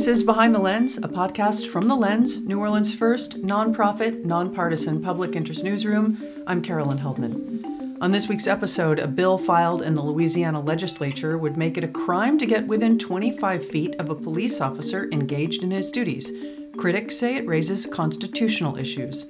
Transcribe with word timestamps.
This 0.00 0.20
is 0.20 0.22
Behind 0.22 0.54
the 0.54 0.60
Lens, 0.60 0.96
a 0.96 1.02
podcast 1.02 1.66
from 1.66 1.86
The 1.86 1.94
Lens, 1.94 2.46
New 2.46 2.58
Orleans' 2.58 2.94
first 2.94 3.42
nonprofit, 3.42 4.24
nonpartisan 4.24 5.02
public 5.02 5.36
interest 5.36 5.62
newsroom. 5.62 6.16
I'm 6.46 6.62
Carolyn 6.62 6.96
Heldman. 6.96 7.98
On 8.00 8.10
this 8.10 8.26
week's 8.26 8.46
episode, 8.46 8.98
a 8.98 9.06
bill 9.06 9.36
filed 9.36 9.82
in 9.82 9.92
the 9.92 10.00
Louisiana 10.00 10.58
legislature 10.58 11.36
would 11.36 11.58
make 11.58 11.76
it 11.76 11.84
a 11.84 11.88
crime 11.88 12.38
to 12.38 12.46
get 12.46 12.66
within 12.66 12.98
25 12.98 13.68
feet 13.68 13.94
of 13.96 14.08
a 14.08 14.14
police 14.14 14.62
officer 14.62 15.06
engaged 15.12 15.62
in 15.62 15.70
his 15.70 15.90
duties. 15.90 16.32
Critics 16.78 17.18
say 17.18 17.36
it 17.36 17.46
raises 17.46 17.84
constitutional 17.84 18.78
issues. 18.78 19.26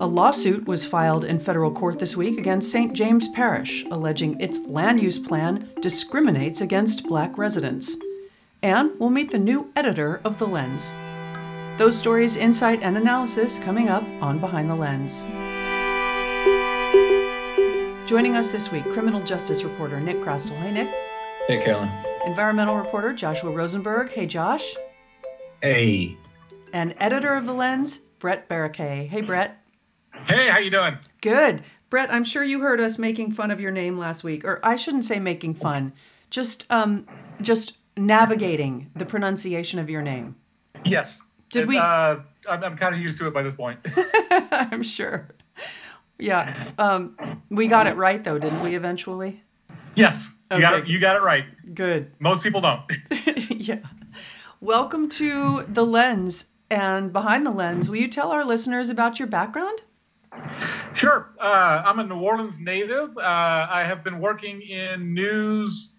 A 0.00 0.08
lawsuit 0.08 0.66
was 0.66 0.84
filed 0.84 1.24
in 1.24 1.38
federal 1.38 1.70
court 1.70 2.00
this 2.00 2.16
week 2.16 2.36
against 2.36 2.72
St. 2.72 2.94
James 2.94 3.28
Parish, 3.28 3.84
alleging 3.92 4.40
its 4.40 4.58
land 4.66 5.00
use 5.00 5.20
plan 5.20 5.70
discriminates 5.80 6.62
against 6.62 7.04
black 7.04 7.38
residents. 7.38 7.96
And 8.62 8.90
we'll 8.98 9.10
meet 9.10 9.30
the 9.30 9.38
new 9.38 9.70
editor 9.76 10.20
of 10.24 10.38
The 10.38 10.46
Lens. 10.46 10.92
Those 11.78 11.96
stories, 11.96 12.36
insight, 12.36 12.82
and 12.82 12.96
analysis 12.96 13.56
coming 13.56 13.88
up 13.88 14.02
on 14.20 14.40
Behind 14.40 14.68
the 14.68 14.74
Lens. 14.74 15.22
Joining 18.08 18.34
us 18.34 18.48
this 18.50 18.72
week, 18.72 18.84
criminal 18.90 19.22
justice 19.22 19.62
reporter 19.62 20.00
Nick 20.00 20.16
Chrastil. 20.16 20.58
Hey, 20.60 20.72
Nick. 20.72 20.88
Hey, 21.46 21.62
Carolyn. 21.62 21.90
Environmental 22.26 22.76
reporter 22.76 23.12
Joshua 23.12 23.50
Rosenberg. 23.50 24.10
Hey, 24.10 24.26
Josh. 24.26 24.74
Hey. 25.62 26.16
And 26.72 26.96
editor 26.98 27.34
of 27.34 27.46
The 27.46 27.52
Lens, 27.52 27.98
Brett 28.18 28.48
Barrouquere. 28.48 29.06
Hey, 29.06 29.20
Brett. 29.20 29.62
Hey, 30.26 30.48
how 30.48 30.58
you 30.58 30.70
doing? 30.70 30.98
Good. 31.20 31.62
Brett, 31.90 32.12
I'm 32.12 32.24
sure 32.24 32.42
you 32.42 32.60
heard 32.60 32.80
us 32.80 32.98
making 32.98 33.32
fun 33.32 33.52
of 33.52 33.60
your 33.60 33.70
name 33.70 33.96
last 33.96 34.24
week. 34.24 34.44
Or 34.44 34.58
I 34.64 34.74
shouldn't 34.74 35.04
say 35.04 35.20
making 35.20 35.54
fun. 35.54 35.92
Just 36.28 36.66
um 36.70 37.06
just 37.40 37.78
navigating 37.98 38.90
the 38.96 39.04
pronunciation 39.04 39.78
of 39.78 39.90
your 39.90 40.02
name. 40.02 40.36
Yes. 40.84 41.22
Did 41.50 41.60
And, 41.60 41.68
we 41.68 41.78
Uh, 41.78 42.16
I'm, 42.48 42.64
I'm 42.64 42.76
kind 42.76 42.94
of 42.94 43.00
used 43.00 43.18
to 43.18 43.26
it 43.26 43.34
by 43.34 43.42
this 43.42 43.54
point. 43.54 43.80
I'm 44.52 44.82
sure. 44.82 45.28
Yeah. 46.18 46.54
Um 46.78 47.16
we 47.50 47.66
got 47.68 47.86
it 47.86 47.96
right 47.96 48.22
though, 48.22 48.38
didn't 48.38 48.62
we 48.62 48.74
eventually? 48.74 49.42
yes. 49.94 50.28
You 50.50 50.60
got 50.60 50.74
it. 50.78 50.86
You 50.86 50.98
got 50.98 51.16
it 51.16 51.22
right. 51.22 51.44
Good. 51.74 52.10
Most 52.20 52.42
people 52.42 52.62
don't. 52.62 52.80
yeah. 53.50 53.80
Welcome 54.60 55.08
to 55.10 55.64
The 55.68 55.84
Lens 55.84 56.46
and 56.70 57.12
Behind 57.12 57.44
the 57.44 57.50
Lens. 57.50 57.90
Will 57.90 57.96
you 57.98 58.08
tell 58.08 58.30
our 58.32 58.44
listeners 58.44 58.88
about 58.88 59.18
your 59.18 59.28
background? 59.28 59.82
sure. 60.94 61.30
Uh, 61.40 61.82
I'm 61.84 61.98
a 61.98 62.04
New 62.04 62.18
Orleans 62.20 62.58
native. 62.58 63.16
Uh, 63.18 63.66
I 63.70 63.84
have 63.86 64.02
been 64.04 64.20
working 64.20 64.62
in 64.62 65.12
news 65.14 65.90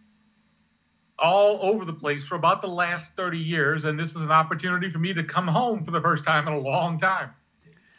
all 1.22 1.60
over 1.62 1.86
the 1.86 1.94
place 1.94 2.26
for 2.28 2.36
about 2.36 2.62
the 2.62 2.68
last 2.68 3.14
30 3.16 3.38
years, 3.38 3.86
and 3.86 4.00
this 4.00 4.12
is 4.12 4.18
an 4.18 4.32
opportunity 4.32 4.90
for 4.90 5.00
me 5.00 5.14
to 5.14 5.24
come 5.24 5.48
home 5.48 5.84
for 5.84 5.92
the 5.92 6.02
first 6.02 6.24
time 6.24 6.48
in 6.48 6.54
a 6.54 6.60
long 6.60 7.00
time. 7.00 7.32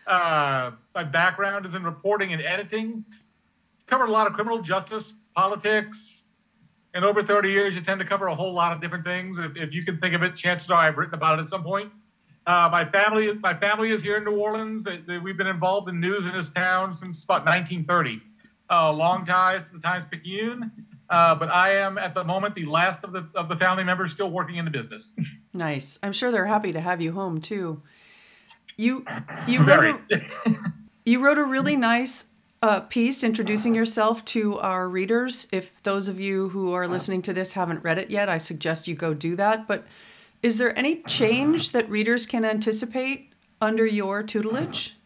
Uh, 0.07 0.73
my 0.95 1.05
background 1.05 1.67
is 1.67 1.75
in 1.75 1.85
reporting 1.85 2.33
and 2.33 2.43
editing. 2.43 3.05
Covered 3.87 4.07
a 4.09 4.13
lot 4.13 4.27
of 4.27 4.33
criminal 4.33 4.61
justice, 4.61 5.13
politics, 5.35 6.23
and 6.95 7.05
over 7.05 7.23
30 7.23 7.51
years, 7.51 7.75
you 7.75 7.81
tend 7.83 8.01
to 8.01 8.07
cover 8.07 8.27
a 8.29 8.35
whole 8.35 8.53
lot 8.53 8.73
of 8.73 8.81
different 8.81 9.05
things. 9.05 9.39
If, 9.39 9.57
if 9.57 9.73
you 9.73 9.85
can 9.85 9.99
think 9.99 10.15
of 10.15 10.23
it, 10.23 10.35
chances 10.35 10.71
are 10.71 10.77
I've 10.77 10.97
written 10.97 11.15
about 11.15 11.39
it 11.39 11.43
at 11.43 11.49
some 11.49 11.63
point. 11.63 11.93
Uh, 12.47 12.69
my 12.73 12.85
family, 12.85 13.33
my 13.35 13.55
family 13.55 13.91
is 13.91 14.03
here 14.03 14.17
in 14.17 14.25
New 14.25 14.37
Orleans. 14.37 14.83
They, 14.85 14.99
they- 15.07 15.19
we've 15.19 15.37
been 15.37 15.47
involved 15.47 15.89
in 15.89 16.01
news 16.01 16.25
in 16.25 16.33
this 16.33 16.49
town 16.49 16.95
since 16.95 17.23
about 17.23 17.45
1930. 17.45 18.21
Uh, 18.71 18.93
long 18.93 19.25
ties 19.25 19.69
to 19.69 19.75
the 19.75 19.81
Times 19.81 20.05
Picayune, 20.11 20.71
uh, 21.11 21.35
but 21.35 21.51
I 21.51 21.75
am 21.77 21.99
at 21.99 22.15
the 22.15 22.23
moment 22.23 22.55
the 22.55 22.67
last 22.67 23.05
of 23.05 23.13
the 23.13 23.29
of 23.35 23.49
the 23.49 23.57
family 23.57 23.85
members 23.85 24.13
still 24.13 24.31
working 24.31 24.57
in 24.57 24.65
the 24.65 24.71
business. 24.71 25.13
Nice. 25.53 25.99
I'm 26.05 26.13
sure 26.13 26.31
they're 26.31 26.47
happy 26.47 26.71
to 26.71 26.81
have 26.81 27.03
you 27.03 27.11
home 27.11 27.41
too. 27.41 27.83
You 28.77 29.05
you 29.49 29.65
wrote 29.65 30.01
a, 30.13 30.55
you 31.05 31.19
wrote 31.19 31.39
a 31.39 31.45
really 31.45 31.75
nice 31.75 32.29
uh, 32.63 32.81
piece 32.83 33.25
introducing 33.25 33.75
yourself 33.75 34.25
to 34.27 34.59
our 34.61 34.89
readers. 34.89 35.49
If 35.51 35.83
those 35.83 36.07
of 36.07 36.21
you 36.21 36.51
who 36.51 36.73
are 36.73 36.87
listening 36.87 37.23
to 37.23 37.33
this 37.33 37.55
haven't 37.55 37.83
read 37.83 37.99
it 37.99 38.11
yet, 38.11 38.29
I 38.29 38.39
suggest 38.39 38.87
you 38.87 38.95
go 38.95 39.13
do 39.13 39.35
that. 39.37 39.67
But 39.67 39.87
is 40.41 40.59
there 40.59 40.79
any 40.79 41.03
change 41.03 41.73
that 41.73 41.91
readers 41.91 42.27
can 42.27 42.45
anticipate 42.45 43.33
under 43.61 43.85
your 43.85 44.23
tutelage? 44.23 44.97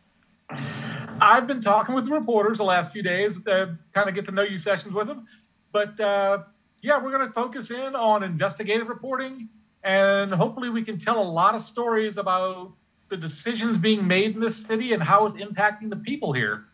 I've 1.21 1.47
been 1.47 1.63
talking 1.63 1.95
with 1.95 2.05
the 2.05 2.11
reporters 2.11 2.59
the 2.59 2.65
last 2.65 2.93
few 2.93 3.03
days, 3.03 3.45
uh, 3.47 3.75
kind 3.95 4.09
of 4.09 4.15
get 4.15 4.27
to 4.27 4.33
know 4.33 4.43
you 4.43 4.59
sessions 4.59 4.93
with 4.93 5.07
them. 5.07 5.27
But 5.75 5.99
uh, 5.99 6.45
yeah, 6.83 7.03
we're 7.03 7.11
going 7.11 7.27
to 7.27 7.33
focus 7.33 7.73
in 7.73 7.97
on 7.97 8.23
investigative 8.23 8.89
reporting, 8.89 9.49
and 9.83 10.33
hopefully 10.33 10.71
we 10.71 10.85
can 10.85 10.99
tell 10.99 11.21
a 11.21 11.29
lot 11.41 11.57
of 11.57 11.61
stories 11.61 12.17
about 12.17 12.73
the 13.09 13.17
decisions 13.17 13.79
being 13.79 14.07
made 14.07 14.37
in 14.37 14.41
this 14.41 14.57
city 14.63 14.93
and 14.93 15.03
how 15.03 15.27
it's 15.27 15.35
impacting 15.35 15.91
the 15.91 15.97
people 15.97 16.33
here. 16.33 16.67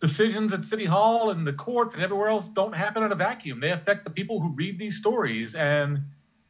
Decisions 0.00 0.54
at 0.54 0.64
City 0.64 0.86
Hall 0.86 1.28
and 1.30 1.46
the 1.46 1.52
courts 1.52 1.92
and 1.92 2.02
everywhere 2.02 2.30
else 2.30 2.48
don't 2.48 2.72
happen 2.72 3.02
in 3.02 3.12
a 3.12 3.14
vacuum. 3.14 3.60
They 3.60 3.70
affect 3.70 4.02
the 4.02 4.10
people 4.10 4.40
who 4.40 4.48
read 4.48 4.78
these 4.78 4.96
stories, 4.96 5.54
and 5.54 6.00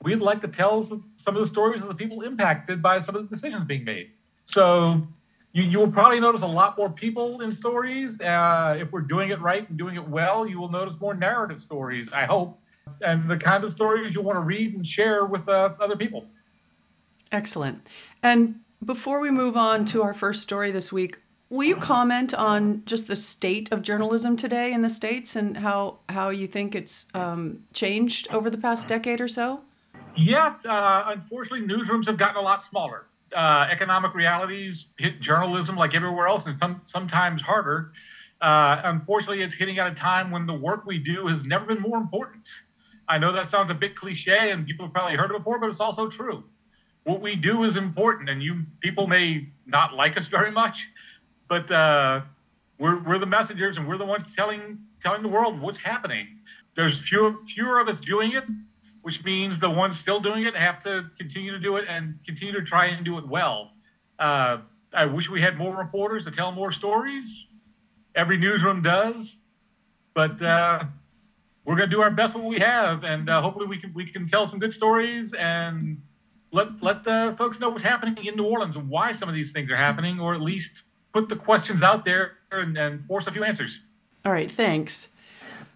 we'd 0.03 0.20
like 0.20 0.41
to 0.43 0.49
tell 0.49 0.84
some 0.84 1.03
of 1.26 1.34
the 1.34 1.47
stories 1.47 1.82
of 1.82 1.88
the 1.88 1.97
people 1.97 2.22
impacted 2.22 2.81
by 2.81 3.00
some 3.00 3.16
of 3.16 3.28
the 3.28 3.34
decisions 3.34 3.64
being 3.64 3.84
made. 3.84 4.12
So 4.44 5.04
you, 5.53 5.65
you 5.65 5.79
will 5.79 5.91
probably 5.91 6.21
notice 6.21 6.43
a 6.43 6.47
lot 6.47 6.77
more 6.79 6.91
people 6.91 7.43
in 7.43 7.53
stories. 7.53 8.21
Uh, 8.21 8.77
if 8.79 8.91
we're 8.91 9.01
doing 9.01 9.31
it 9.31 9.41
right 9.41 9.69
and 9.69 9.79
doing 9.79 9.97
it 9.97 10.09
well, 10.09 10.47
you 10.47 10.59
will 10.59 10.71
notice 10.71 10.99
more 11.01 11.15
narrative 11.15 11.61
stories, 11.61 12.09
I 12.13 12.25
hope, 12.25 12.59
and 13.03 13.29
the 13.29 13.37
kind 13.37 13.62
of 13.65 13.73
stories 13.73 14.15
you 14.15 14.23
want 14.23 14.37
to 14.37 14.41
read 14.41 14.75
and 14.75 14.87
share 14.87 15.27
with 15.27 15.49
uh, 15.49 15.71
other 15.81 15.97
people. 15.97 16.27
Excellent. 17.31 17.85
And 18.23 18.61
before 18.85 19.21
we 19.21 19.31
move 19.31 19.57
on 19.57 19.85
to 19.87 20.03
our 20.03 20.15
first 20.15 20.43
story 20.43 20.71
this 20.71 20.93
week, 20.93 21.19
will 21.51 21.65
you 21.67 21.77
comment 21.77 22.33
on 22.35 22.83
just 22.87 23.07
the 23.07 23.17
state 23.17 23.71
of 23.73 23.83
journalism 23.83 24.37
today 24.37 24.73
in 24.73 24.83
the 24.83 24.91
states 24.91 25.37
and 25.37 25.57
how 25.59 25.99
how 26.09 26.31
you 26.31 26.47
think 26.47 26.75
it's 26.75 27.07
um, 27.15 27.62
changed 27.73 28.27
over 28.33 28.49
the 28.51 28.59
past 28.59 28.89
decade 28.89 29.21
or 29.21 29.29
so? 29.29 29.61
Yeah, 30.17 30.55
uh, 30.67 31.05
unfortunately, 31.07 31.67
newsrooms 31.67 32.07
have 32.07 32.19
gotten 32.19 32.37
a 32.37 32.43
lot 32.43 32.62
smaller. 32.62 33.07
Uh, 33.34 33.66
economic 33.70 34.15
realities 34.15 34.88
hit 34.98 35.20
journalism 35.20 35.76
like 35.76 35.94
everywhere 35.94 36.26
else, 36.28 36.47
and 36.47 36.59
some, 36.59 36.81
sometimes 36.84 37.43
harder. 37.43 37.93
Uh, 38.41 38.81
unfortunately, 38.84 39.43
it's 39.43 39.54
hitting 39.54 39.78
at 39.78 39.91
a 39.91 39.94
time 39.94 40.31
when 40.31 40.47
the 40.47 40.54
work 40.54 40.84
we 40.84 40.98
do 40.98 41.28
has 41.28 41.44
never 41.44 41.65
been 41.65 41.81
more 41.81 41.97
important. 41.97 42.47
I 43.09 43.19
know 43.19 43.32
that 43.32 43.48
sounds 43.48 43.70
a 43.70 43.75
bit 43.75 43.94
cliche, 43.94 44.50
and 44.50 44.66
people 44.66 44.87
have 44.87 44.93
probably 44.93 45.16
heard 45.16 45.31
it 45.31 45.37
before, 45.38 45.59
but 45.59 45.69
it's 45.69 45.81
also 45.81 46.09
true. 46.09 46.44
What 47.04 47.20
we 47.20 47.37
do 47.37 47.65
is 47.65 47.76
important, 47.76 48.28
and 48.28 48.43
you 48.43 48.65
people 48.81 49.06
may 49.06 49.49
not 49.66 49.94
like 49.94 50.16
us 50.16 50.26
very 50.38 50.50
much, 50.50 50.88
but 51.49 51.70
uh, 51.70 52.22
we're, 52.78 53.03
we're 53.03 53.19
the 53.19 53.26
messengers, 53.26 53.76
and 53.76 53.87
we're 53.87 53.99
the 53.99 54.04
ones 54.04 54.25
telling 54.34 54.78
telling 55.00 55.22
the 55.22 55.28
world 55.28 55.60
what's 55.60 55.78
happening. 55.78 56.26
There's 56.75 57.00
fewer 57.00 57.34
fewer 57.47 57.81
of 57.81 57.88
us 57.88 58.00
doing 58.00 58.32
it, 58.32 58.44
which 59.03 59.23
means 59.25 59.59
the 59.59 59.71
ones 59.71 59.99
still 59.99 60.21
doing 60.21 60.45
it 60.45 60.57
have 60.57 60.83
to 60.85 61.11
continue 61.19 61.53
to 61.53 61.59
do 61.59 61.77
it 61.77 61.85
and 61.89 62.19
continue 62.25 62.55
to 62.55 62.63
try 62.63 62.87
and 62.87 63.05
do 63.05 63.19
it 63.19 63.27
well. 63.27 63.73
Uh, 64.19 64.59
I 64.95 65.07
wish 65.07 65.29
we 65.29 65.41
had 65.41 65.59
more 65.59 65.77
reporters 65.77 66.25
to 66.25 66.31
tell 66.31 66.53
more 66.53 66.71
stories. 66.71 67.47
Every 68.15 68.39
newsroom 68.39 68.83
does, 68.83 69.37
but 70.15 70.41
uh, 70.41 70.85
we're 71.65 71.77
going 71.77 71.89
to 71.89 71.95
do 71.95 72.03
our 72.03 72.11
best 72.11 72.35
what 72.35 72.45
we 72.45 72.59
have, 72.59 73.05
and 73.05 73.29
uh, 73.29 73.41
hopefully 73.41 73.67
we 73.67 73.79
can 73.79 73.93
we 73.95 74.05
can 74.05 74.27
tell 74.27 74.47
some 74.47 74.59
good 74.59 74.73
stories 74.73 75.33
and 75.33 76.01
let 76.53 76.83
let 76.83 77.05
the 77.05 77.35
folks 77.39 77.59
know 77.59 77.71
what's 77.71 77.83
happening 77.83 78.25
in 78.25 78.37
New 78.37 78.45
Orleans 78.45 78.77
and 78.77 78.89
why 78.89 79.12
some 79.12 79.29
of 79.29 79.35
these 79.35 79.53
things 79.53 79.71
are 79.71 79.77
happening, 79.77 80.21
or 80.21 80.35
at 80.35 80.43
least 80.43 80.83
put 81.12 81.29
the 81.29 81.37
questions 81.37 81.83
out 81.83 82.05
there 82.05 82.33
and, 82.51 82.77
and 82.77 83.05
force 83.07 83.27
a 83.27 83.33
few 83.33 83.45
answers. 83.45 83.81
All 84.25 84.33
right, 84.33 84.51
thanks. 84.51 85.09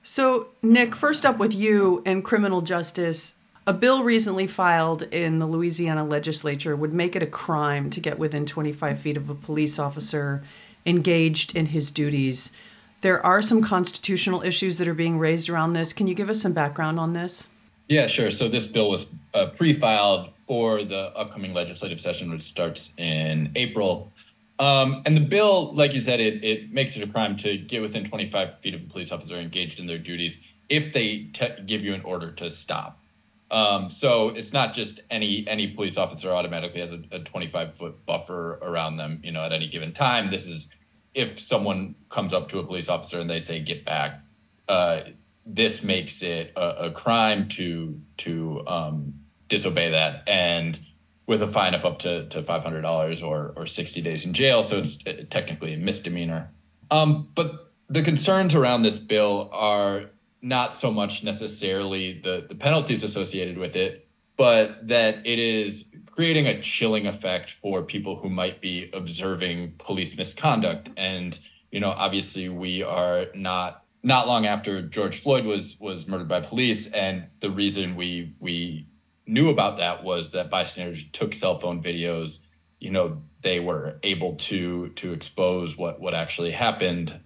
So, 0.08 0.46
Nick, 0.62 0.94
first 0.94 1.26
up 1.26 1.38
with 1.38 1.52
you 1.52 2.00
and 2.06 2.24
criminal 2.24 2.60
justice. 2.60 3.34
A 3.66 3.72
bill 3.72 4.04
recently 4.04 4.46
filed 4.46 5.02
in 5.02 5.40
the 5.40 5.46
Louisiana 5.46 6.04
legislature 6.04 6.76
would 6.76 6.92
make 6.92 7.16
it 7.16 7.24
a 7.24 7.26
crime 7.26 7.90
to 7.90 7.98
get 7.98 8.16
within 8.16 8.46
25 8.46 9.00
feet 9.00 9.16
of 9.16 9.28
a 9.28 9.34
police 9.34 9.80
officer 9.80 10.44
engaged 10.86 11.56
in 11.56 11.66
his 11.66 11.90
duties. 11.90 12.52
There 13.00 13.20
are 13.26 13.42
some 13.42 13.60
constitutional 13.60 14.42
issues 14.42 14.78
that 14.78 14.86
are 14.86 14.94
being 14.94 15.18
raised 15.18 15.50
around 15.50 15.72
this. 15.72 15.92
Can 15.92 16.06
you 16.06 16.14
give 16.14 16.30
us 16.30 16.40
some 16.40 16.52
background 16.52 17.00
on 17.00 17.12
this? 17.12 17.48
Yeah, 17.88 18.06
sure. 18.06 18.30
So 18.30 18.48
this 18.48 18.68
bill 18.68 18.90
was 18.90 19.06
uh, 19.34 19.46
pre-filed 19.56 20.36
for 20.36 20.84
the 20.84 21.10
upcoming 21.16 21.52
legislative 21.52 22.00
session, 22.00 22.30
which 22.30 22.42
starts 22.42 22.90
in 22.96 23.50
April. 23.56 24.12
Um, 24.58 25.02
and 25.04 25.16
the 25.16 25.20
bill, 25.20 25.74
like 25.74 25.92
you 25.92 26.00
said, 26.00 26.20
it, 26.20 26.42
it 26.42 26.72
makes 26.72 26.96
it 26.96 27.02
a 27.02 27.12
crime 27.12 27.36
to 27.38 27.58
get 27.58 27.82
within 27.82 28.04
25 28.04 28.60
feet 28.60 28.74
of 28.74 28.82
a 28.82 28.84
police 28.84 29.12
officer 29.12 29.36
engaged 29.36 29.80
in 29.80 29.86
their 29.86 29.98
duties 29.98 30.38
if 30.68 30.92
they 30.92 31.28
te- 31.32 31.62
give 31.66 31.82
you 31.82 31.94
an 31.94 32.00
order 32.02 32.32
to 32.32 32.50
stop. 32.50 33.02
Um, 33.50 33.90
so 33.90 34.30
it's 34.30 34.52
not 34.52 34.74
just 34.74 35.00
any 35.08 35.46
any 35.46 35.68
police 35.68 35.96
officer 35.96 36.32
automatically 36.32 36.80
has 36.80 36.90
a, 36.90 37.02
a 37.12 37.20
25 37.20 37.74
foot 37.74 38.04
buffer 38.04 38.54
around 38.62 38.96
them, 38.96 39.20
you 39.22 39.30
know, 39.30 39.42
at 39.42 39.52
any 39.52 39.68
given 39.68 39.92
time. 39.92 40.30
This 40.30 40.46
is 40.46 40.68
if 41.14 41.38
someone 41.38 41.94
comes 42.08 42.34
up 42.34 42.48
to 42.48 42.58
a 42.58 42.64
police 42.64 42.88
officer 42.88 43.20
and 43.20 43.30
they 43.30 43.38
say 43.38 43.60
get 43.60 43.84
back. 43.84 44.20
Uh, 44.68 45.02
this 45.46 45.84
makes 45.84 46.22
it 46.22 46.52
a, 46.56 46.86
a 46.86 46.90
crime 46.90 47.48
to 47.50 48.00
to 48.16 48.66
um, 48.66 49.14
disobey 49.48 49.90
that, 49.90 50.28
and 50.28 50.80
with 51.26 51.42
a 51.42 51.48
fine 51.48 51.74
of 51.74 51.84
up 51.84 51.98
to, 52.00 52.28
to 52.28 52.42
$500 52.42 53.22
or, 53.22 53.52
or 53.56 53.66
60 53.66 54.00
days 54.00 54.24
in 54.24 54.32
jail. 54.32 54.62
So 54.62 54.78
it's 54.78 54.98
uh, 55.06 55.24
technically 55.28 55.74
a 55.74 55.76
misdemeanor. 55.76 56.50
Um, 56.90 57.28
but 57.34 57.72
the 57.88 58.02
concerns 58.02 58.54
around 58.54 58.82
this 58.82 58.98
bill 58.98 59.50
are 59.52 60.04
not 60.42 60.74
so 60.74 60.92
much 60.92 61.24
necessarily 61.24 62.20
the, 62.22 62.46
the 62.48 62.54
penalties 62.54 63.02
associated 63.02 63.58
with 63.58 63.74
it, 63.74 64.08
but 64.36 64.86
that 64.86 65.26
it 65.26 65.38
is 65.38 65.84
creating 66.12 66.46
a 66.46 66.62
chilling 66.62 67.06
effect 67.06 67.50
for 67.50 67.82
people 67.82 68.16
who 68.16 68.28
might 68.28 68.60
be 68.60 68.90
observing 68.92 69.72
police 69.78 70.16
misconduct. 70.16 70.90
And, 70.96 71.38
you 71.72 71.80
know, 71.80 71.90
obviously 71.90 72.48
we 72.48 72.82
are 72.82 73.26
not 73.34 73.82
not 74.02 74.28
long 74.28 74.46
after 74.46 74.82
George 74.82 75.20
Floyd 75.20 75.44
was 75.44 75.76
was 75.80 76.06
murdered 76.06 76.28
by 76.28 76.40
police, 76.40 76.86
and 76.88 77.26
the 77.40 77.50
reason 77.50 77.96
we 77.96 78.34
we 78.38 78.86
knew 79.26 79.50
about 79.50 79.78
that 79.78 80.04
was 80.04 80.30
that 80.30 80.50
bystanders 80.50 81.04
took 81.12 81.34
cell 81.34 81.58
phone 81.58 81.82
videos. 81.82 82.38
You 82.78 82.90
know, 82.90 83.22
they 83.42 83.60
were 83.60 83.98
able 84.02 84.36
to 84.36 84.90
to 84.90 85.12
expose 85.12 85.76
what 85.76 86.00
what 86.00 86.14
actually 86.14 86.52
happened, 86.52 87.18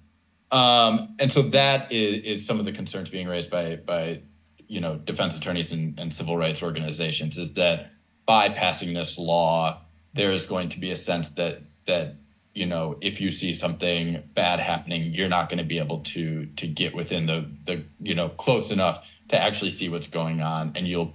um, 0.51 1.17
and 1.19 1.31
so 1.31 1.43
that 1.43 1.93
is, 1.93 2.25
is 2.25 2.47
some 2.47 2.59
of 2.59 2.65
the 2.65 2.73
concerns 2.73 3.11
being 3.11 3.29
raised 3.29 3.51
by 3.51 3.77
by 3.77 4.23
you 4.69 4.81
know 4.81 4.97
defense 4.97 5.37
attorneys 5.37 5.73
and, 5.73 5.99
and 5.99 6.15
civil 6.15 6.37
rights 6.37 6.63
organizations 6.63 7.37
is 7.37 7.55
that 7.55 7.91
by 8.27 8.49
passing 8.49 8.95
this 8.95 9.19
law, 9.19 9.81
there 10.15 10.31
is 10.31 10.47
going 10.47 10.69
to 10.69 10.79
be 10.79 10.91
a 10.91 10.97
sense 10.97 11.31
that 11.31 11.63
that 11.87 12.15
you 12.55 12.67
know 12.67 12.97
if 13.01 13.21
you 13.21 13.31
see 13.31 13.53
something 13.53 14.23
bad 14.35 14.61
happening 14.61 15.13
you're 15.15 15.29
not 15.29 15.49
going 15.49 15.59
to 15.59 15.65
be 15.65 15.79
able 15.79 16.01
to 16.01 16.47
to 16.57 16.67
get 16.67 16.95
within 16.95 17.27
the 17.27 17.49
the 17.65 17.85
you 18.01 18.15
know 18.15 18.29
close 18.29 18.71
enough 18.71 19.09
to 19.29 19.39
actually 19.39 19.71
see 19.71 19.89
what's 19.89 20.09
going 20.09 20.41
on 20.41 20.73
and 20.75 20.89
you'll 20.89 21.15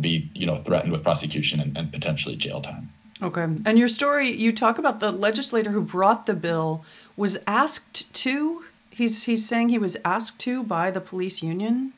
be 0.00 0.28
you 0.34 0.46
know 0.46 0.56
threatened 0.56 0.92
with 0.92 1.02
prosecution 1.02 1.60
and, 1.60 1.76
and 1.76 1.92
potentially 1.92 2.36
jail 2.36 2.60
time. 2.60 2.90
Okay. 3.22 3.42
And 3.42 3.78
your 3.78 3.88
story 3.88 4.30
you 4.30 4.52
talk 4.52 4.78
about 4.78 5.00
the 5.00 5.12
legislator 5.12 5.70
who 5.70 5.80
brought 5.80 6.26
the 6.26 6.34
bill 6.34 6.84
was 7.16 7.38
asked 7.46 8.12
to 8.14 8.64
he's 8.90 9.24
he's 9.24 9.46
saying 9.46 9.68
he 9.68 9.78
was 9.78 9.96
asked 10.04 10.38
to 10.40 10.62
by 10.62 10.90
the 10.90 11.00
police 11.00 11.42
union? 11.42 11.92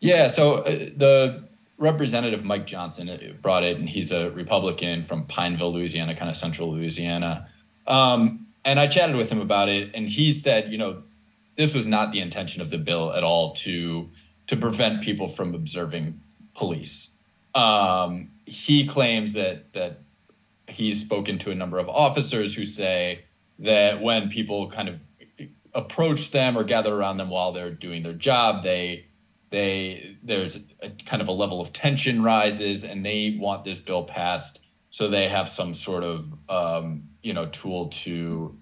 Yeah 0.00 0.28
so 0.28 0.56
uh, 0.56 0.70
the 0.96 1.42
representative 1.78 2.44
mike 2.44 2.66
johnson 2.66 3.08
uh, 3.08 3.18
brought 3.40 3.64
it 3.64 3.78
and 3.78 3.88
he's 3.88 4.12
a 4.12 4.30
republican 4.32 5.02
from 5.02 5.24
pineville 5.24 5.72
louisiana 5.72 6.14
kind 6.14 6.30
of 6.30 6.36
central 6.36 6.72
louisiana. 6.72 7.48
Um, 7.86 8.46
and 8.64 8.78
I 8.78 8.86
chatted 8.86 9.16
with 9.16 9.30
him 9.30 9.40
about 9.40 9.68
it, 9.68 9.90
and 9.94 10.08
he 10.08 10.32
said, 10.32 10.70
you 10.70 10.78
know, 10.78 11.02
this 11.56 11.74
was 11.74 11.86
not 11.86 12.12
the 12.12 12.20
intention 12.20 12.62
of 12.62 12.70
the 12.70 12.78
bill 12.78 13.12
at 13.12 13.24
all 13.24 13.54
to 13.56 14.08
to 14.46 14.56
prevent 14.56 15.02
people 15.02 15.28
from 15.28 15.54
observing 15.54 16.20
police. 16.54 17.08
Um, 17.54 18.30
he 18.46 18.86
claims 18.86 19.32
that 19.34 19.72
that 19.72 20.00
he's 20.68 21.00
spoken 21.00 21.38
to 21.38 21.50
a 21.50 21.54
number 21.54 21.78
of 21.78 21.88
officers 21.88 22.54
who 22.54 22.64
say 22.64 23.24
that 23.58 24.00
when 24.00 24.28
people 24.28 24.70
kind 24.70 24.88
of 24.88 25.00
approach 25.74 26.30
them 26.30 26.56
or 26.56 26.64
gather 26.64 26.94
around 26.94 27.16
them 27.16 27.30
while 27.30 27.52
they're 27.52 27.70
doing 27.70 28.02
their 28.02 28.12
job, 28.12 28.62
they 28.62 29.06
they 29.50 30.16
there's 30.22 30.56
a 30.80 30.90
kind 31.06 31.20
of 31.20 31.28
a 31.28 31.32
level 31.32 31.60
of 31.60 31.72
tension 31.72 32.22
rises, 32.22 32.84
and 32.84 33.04
they 33.04 33.36
want 33.40 33.64
this 33.64 33.78
bill 33.78 34.04
passed 34.04 34.60
so 34.90 35.08
they 35.08 35.28
have 35.28 35.48
some 35.48 35.72
sort 35.72 36.02
of 36.02 36.34
um, 36.48 37.04
you 37.22 37.32
know 37.32 37.46
tool 37.46 37.88
to 37.88 38.56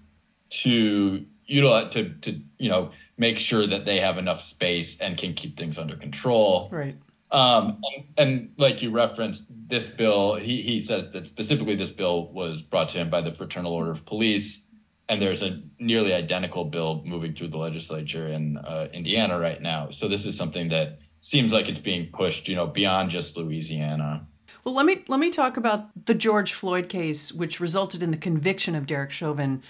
to 0.49 1.25
utilize 1.45 1.91
to 1.93 2.09
to 2.21 2.39
you 2.57 2.69
know 2.69 2.91
make 3.17 3.37
sure 3.37 3.67
that 3.67 3.85
they 3.85 3.99
have 3.99 4.17
enough 4.17 4.41
space 4.41 4.99
and 4.99 5.17
can 5.17 5.33
keep 5.33 5.57
things 5.57 5.77
under 5.77 5.95
control. 5.95 6.69
Right. 6.71 6.95
Um, 7.31 7.81
and, 7.95 8.05
and, 8.17 8.53
like 8.57 8.81
you 8.81 8.89
referenced, 8.89 9.45
this 9.67 9.87
bill, 9.87 10.35
he, 10.35 10.61
he 10.61 10.79
says 10.79 11.11
that 11.11 11.27
specifically 11.27 11.75
this 11.75 11.91
bill 11.91 12.31
was 12.31 12.63
brought 12.63 12.89
to 12.89 12.97
him 12.97 13.09
by 13.09 13.21
the 13.21 13.31
Fraternal 13.31 13.71
Order 13.71 13.91
of 13.91 14.03
Police. 14.05 14.63
And 15.09 15.21
there's 15.21 15.43
a 15.43 15.61
nearly 15.79 16.13
identical 16.13 16.65
bill 16.65 17.03
moving 17.05 17.35
through 17.35 17.49
the 17.49 17.57
legislature 17.57 18.27
in 18.27 18.57
uh, 18.57 18.87
Indiana 18.93 19.39
right 19.39 19.61
now. 19.61 19.89
So 19.91 20.07
this 20.07 20.25
is 20.25 20.35
something 20.35 20.69
that 20.69 20.99
seems 21.21 21.53
like 21.53 21.69
it's 21.69 21.79
being 21.79 22.09
pushed, 22.11 22.47
you 22.47 22.55
know, 22.55 22.65
beyond 22.65 23.11
just 23.11 23.37
Louisiana. 23.37 24.25
Well, 24.63 24.73
let 24.73 24.85
me 24.85 25.03
let 25.07 25.19
me 25.19 25.29
talk 25.29 25.57
about 25.57 26.05
the 26.05 26.13
George 26.13 26.53
Floyd 26.53 26.89
case, 26.89 27.31
which 27.31 27.59
resulted 27.59 28.03
in 28.03 28.11
the 28.11 28.17
conviction 28.17 28.75
of 28.75 28.85
Derek 28.85 29.11
Chauvin. 29.11 29.63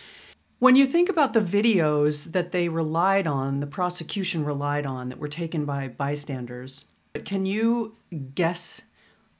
When 0.59 0.75
you 0.75 0.85
think 0.85 1.07
about 1.07 1.33
the 1.33 1.39
videos 1.39 2.33
that 2.33 2.51
they 2.51 2.67
relied 2.67 3.27
on, 3.27 3.61
the 3.61 3.67
prosecution 3.67 4.43
relied 4.43 4.85
on, 4.85 5.07
that 5.09 5.17
were 5.17 5.29
taken 5.29 5.63
by 5.63 5.87
bystanders, 5.87 6.89
can 7.25 7.45
you 7.45 7.95
guess 8.35 8.81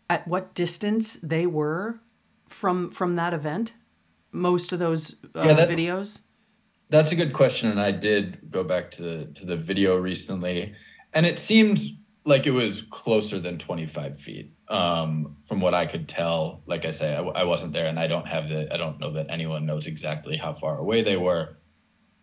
at 0.09 0.27
what 0.27 0.53
distance 0.53 1.15
they 1.17 1.45
were 1.45 1.99
from 2.47 2.91
from 2.91 3.15
that 3.15 3.33
event? 3.33 3.73
Most 4.31 4.71
of 4.71 4.79
those 4.79 5.15
uh, 5.35 5.43
yeah, 5.43 5.53
that, 5.53 5.69
videos. 5.69 6.21
That's 6.89 7.11
a 7.11 7.15
good 7.15 7.33
question, 7.33 7.69
and 7.69 7.79
I 7.79 7.91
did 7.91 8.51
go 8.51 8.63
back 8.63 8.91
to 8.91 9.01
the 9.01 9.25
to 9.35 9.45
the 9.45 9.57
video 9.57 9.97
recently, 9.97 10.73
and 11.13 11.25
it 11.25 11.39
seems 11.39 11.93
like 12.25 12.45
it 12.45 12.51
was 12.51 12.81
closer 12.89 13.39
than 13.39 13.57
25 13.57 14.19
feet 14.19 14.51
um, 14.67 15.35
from 15.41 15.61
what 15.61 15.73
I 15.73 15.85
could 15.85 16.07
tell, 16.07 16.61
like 16.67 16.85
I 16.85 16.91
say, 16.91 17.15
I, 17.15 17.21
I, 17.21 17.43
wasn't 17.43 17.73
there, 17.73 17.87
and 17.87 17.99
I 17.99 18.07
don't 18.07 18.27
have 18.27 18.49
the, 18.49 18.71
I 18.71 18.77
don't 18.77 18.99
know 18.99 19.11
that 19.13 19.27
anyone 19.29 19.65
knows 19.65 19.87
exactly 19.87 20.37
how 20.37 20.53
far 20.53 20.77
away 20.77 21.01
they 21.01 21.17
were. 21.17 21.57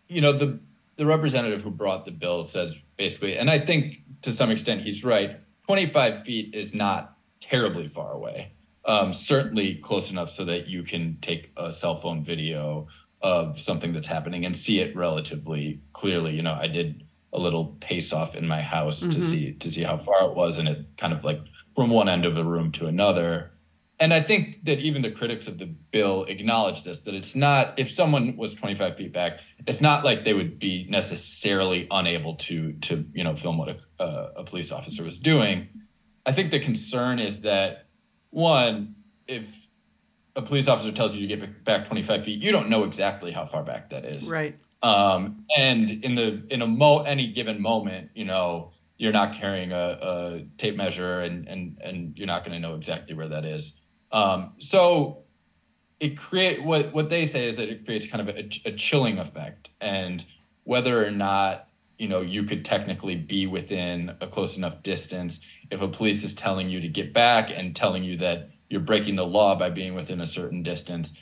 You 0.07 0.21
know, 0.21 0.31
the 0.31 0.59
the 0.95 1.05
representative 1.05 1.61
who 1.61 1.69
brought 1.69 2.05
the 2.05 2.11
bill 2.11 2.43
says 2.43 2.75
basically, 2.97 3.37
and 3.37 3.49
I 3.49 3.59
think 3.59 4.01
to 4.23 4.31
some 4.31 4.49
extent 4.49 4.81
he's 4.81 5.03
right. 5.03 5.39
25 5.67 6.23
feet 6.23 6.55
is 6.55 6.73
not 6.73 7.17
terribly 7.41 7.87
far 7.87 8.13
away. 8.13 8.53
Um, 8.85 9.13
certainly 9.13 9.75
close 9.75 10.11
enough 10.11 10.31
so 10.31 10.45
that 10.45 10.67
you 10.67 10.81
can 10.81 11.17
take 11.21 11.51
a 11.57 11.73
cell 11.73 11.95
phone 11.95 12.23
video 12.23 12.87
of 13.21 13.59
something 13.59 13.91
that's 13.91 14.07
happening 14.07 14.45
and 14.45 14.55
see 14.55 14.79
it 14.79 14.95
relatively 14.95 15.81
clearly. 15.91 16.33
You 16.33 16.41
know, 16.41 16.53
I 16.53 16.67
did 16.67 17.03
a 17.33 17.39
little 17.39 17.75
pace 17.81 18.13
off 18.13 18.33
in 18.35 18.47
my 18.47 18.61
house 18.61 19.01
mm-hmm. 19.01 19.11
to 19.11 19.21
see 19.21 19.53
to 19.53 19.71
see 19.71 19.83
how 19.83 19.97
far 19.97 20.29
it 20.29 20.35
was, 20.35 20.57
and 20.57 20.69
it 20.69 20.85
kind 20.95 21.11
of 21.11 21.25
like 21.25 21.41
from 21.75 21.89
one 21.89 22.07
end 22.07 22.25
of 22.25 22.35
the 22.35 22.45
room 22.45 22.71
to 22.73 22.87
another. 22.87 23.51
And 23.99 24.13
I 24.13 24.21
think 24.21 24.63
that 24.65 24.79
even 24.79 25.01
the 25.01 25.09
critics 25.09 25.47
of 25.47 25.57
the 25.57 25.65
bill 25.65 26.25
acknowledge 26.25 26.83
this 26.83 26.99
that 27.01 27.15
it's 27.15 27.35
not, 27.35 27.79
if 27.79 27.91
someone 27.91 28.37
was 28.37 28.53
25 28.53 28.95
feet 28.95 29.11
back, 29.11 29.39
it's 29.65 29.81
not 29.81 30.05
like 30.05 30.23
they 30.23 30.33
would 30.33 30.59
be 30.59 30.85
necessarily 30.87 31.87
unable 31.89 32.35
to, 32.35 32.73
to 32.73 33.05
you 33.13 33.23
know, 33.23 33.35
film 33.35 33.57
what 33.57 33.69
a, 33.69 34.03
uh, 34.03 34.33
a 34.37 34.43
police 34.43 34.71
officer 34.71 35.03
was 35.03 35.17
doing. 35.17 35.67
I 36.27 36.31
think 36.31 36.51
the 36.51 36.59
concern 36.59 37.17
is 37.17 37.41
that, 37.41 37.87
one, 38.29 38.95
if 39.27 39.47
a 40.35 40.41
police 40.41 40.67
officer 40.67 40.91
tells 40.91 41.15
you 41.15 41.27
to 41.27 41.35
get 41.35 41.63
back 41.63 41.87
25 41.87 42.23
feet, 42.23 42.41
you 42.41 42.51
don't 42.51 42.69
know 42.69 42.83
exactly 42.83 43.31
how 43.31 43.45
far 43.45 43.63
back 43.63 43.89
that 43.89 44.05
is. 44.05 44.25
Right. 44.25 44.57
Um, 44.83 45.45
and 45.57 45.89
in 45.89 46.13
the 46.13 46.45
in 46.51 46.61
a 46.61 46.67
mo 46.67 46.99
any 46.99 47.31
given 47.33 47.59
moment, 47.59 48.11
you 48.13 48.25
know, 48.25 48.71
you're 48.97 49.11
not 49.11 49.33
carrying 49.33 49.71
a, 49.71 49.97
a 50.01 50.45
tape 50.57 50.75
measure 50.75 51.21
and 51.21 51.47
and 51.47 51.79
and 51.83 52.15
you're 52.15 52.27
not 52.27 52.45
going 52.45 52.53
to 52.53 52.59
know 52.59 52.75
exactly 52.75 53.15
where 53.15 53.27
that 53.27 53.43
is. 53.43 53.81
Um, 54.17 54.53
so 54.57 55.19
it 55.99 56.17
create 56.17 56.63
what 56.63 56.91
what 56.91 57.09
they 57.09 57.23
say 57.25 57.47
is 57.47 57.55
that 57.57 57.69
it 57.69 57.85
creates 57.85 58.07
kind 58.07 58.27
of 58.27 58.35
a, 58.35 58.49
a 58.65 58.71
chilling 58.71 59.19
effect, 59.19 59.69
and 59.79 60.25
whether 60.63 61.05
or 61.05 61.11
not 61.11 61.69
you 61.99 62.07
know 62.07 62.21
you 62.21 62.43
could 62.43 62.65
technically 62.65 63.15
be 63.15 63.45
within 63.45 64.15
a 64.21 64.27
close 64.27 64.57
enough 64.57 64.81
distance 64.81 65.39
if 65.69 65.81
a 65.81 65.87
police 65.87 66.23
is 66.23 66.33
telling 66.33 66.67
you 66.67 66.81
to 66.81 66.87
get 66.87 67.13
back 67.13 67.51
and 67.51 67.75
telling 67.75 68.03
you 68.03 68.17
that 68.17 68.49
you're 68.69 68.81
breaking 68.81 69.15
the 69.15 69.25
law 69.25 69.55
by 69.55 69.69
being 69.69 69.93
within 69.93 70.21
a 70.21 70.27
certain 70.27 70.63
distance 70.63 71.13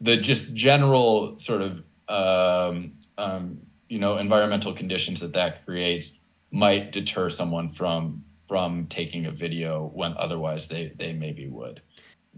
the 0.00 0.16
just 0.16 0.52
general 0.54 1.38
sort 1.38 1.62
of 1.62 1.82
um, 2.08 2.92
um, 3.18 3.58
you 3.88 3.98
know 3.98 4.18
environmental 4.18 4.72
conditions 4.72 5.20
that 5.20 5.32
that 5.32 5.64
creates 5.64 6.12
might 6.50 6.92
deter 6.92 7.30
someone 7.30 7.68
from 7.68 8.22
from 8.46 8.86
taking 8.86 9.26
a 9.26 9.30
video 9.30 9.90
when 9.94 10.14
otherwise 10.16 10.68
they 10.68 10.92
they 10.96 11.12
maybe 11.12 11.48
would 11.48 11.80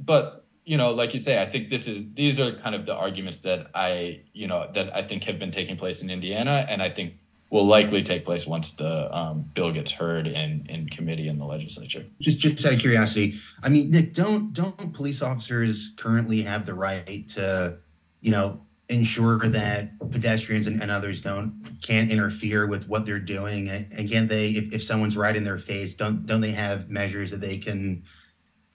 but 0.05 0.47
you 0.65 0.77
know 0.77 0.91
like 0.91 1.15
you 1.15 1.21
say 1.21 1.41
i 1.41 1.47
think 1.47 1.71
this 1.71 1.87
is 1.89 2.05
these 2.15 2.39
are 2.39 2.53
kind 2.53 2.75
of 2.75 2.87
the 2.87 2.95
arguments 2.95 3.39
that 3.41 3.69
i 3.75 4.21
you 4.33 4.47
know 4.47 4.71
that 4.75 4.95
i 4.95 5.03
think 5.03 5.25
have 5.25 5.39
been 5.39 5.51
taking 5.51 5.77
place 5.77 6.03
in 6.03 6.11
indiana 6.11 6.67
and 6.69 6.83
i 6.83 6.91
think 6.91 7.15
will 7.51 7.67
likely 7.67 8.03
take 8.03 8.27
place 8.27 8.47
once 8.47 8.73
the 8.73 9.17
um, 9.17 9.51
bill 9.55 9.73
gets 9.73 9.91
heard 9.91 10.27
in 10.27 10.67
in 10.69 10.87
committee 10.91 11.29
in 11.29 11.39
the 11.39 11.45
legislature. 11.47 12.05
Just 12.21 12.39
just 12.39 12.65
out 12.67 12.75
of 12.75 12.79
curiosity 12.79 13.41
i 13.63 13.69
mean 13.69 13.91
nick 13.91 14.15
don't 14.15 14.53
don't 14.53 14.93
police 14.93 15.23
officers 15.23 15.93
currently 15.97 16.43
have 16.43 16.67
the 16.67 16.75
right 16.75 17.29
to 17.31 17.79
you 18.21 18.31
know 18.31 18.61
ensure 18.89 19.39
that 19.39 19.91
pedestrians 20.11 20.67
and, 20.67 20.81
and 20.81 20.91
others 20.91 21.21
don't 21.21 21.79
can't 21.83 22.11
interfere 22.11 22.67
with 22.67 22.89
what 22.89 23.05
they're 23.05 23.19
doing? 23.19 23.69
And 23.69 24.11
can 24.11 24.27
they 24.29 24.51
if, 24.51 24.73
if 24.73 24.83
someone's 24.83 25.17
right 25.17 25.37
in 25.37 25.45
their 25.45 25.59
face 25.59 25.95
don't 25.95 26.25
don't 26.27 26.41
they 26.41 26.53
have 26.53 26.89
measures 26.89 27.31
that 27.31 27.41
they 27.41 27.59
can 27.59 28.03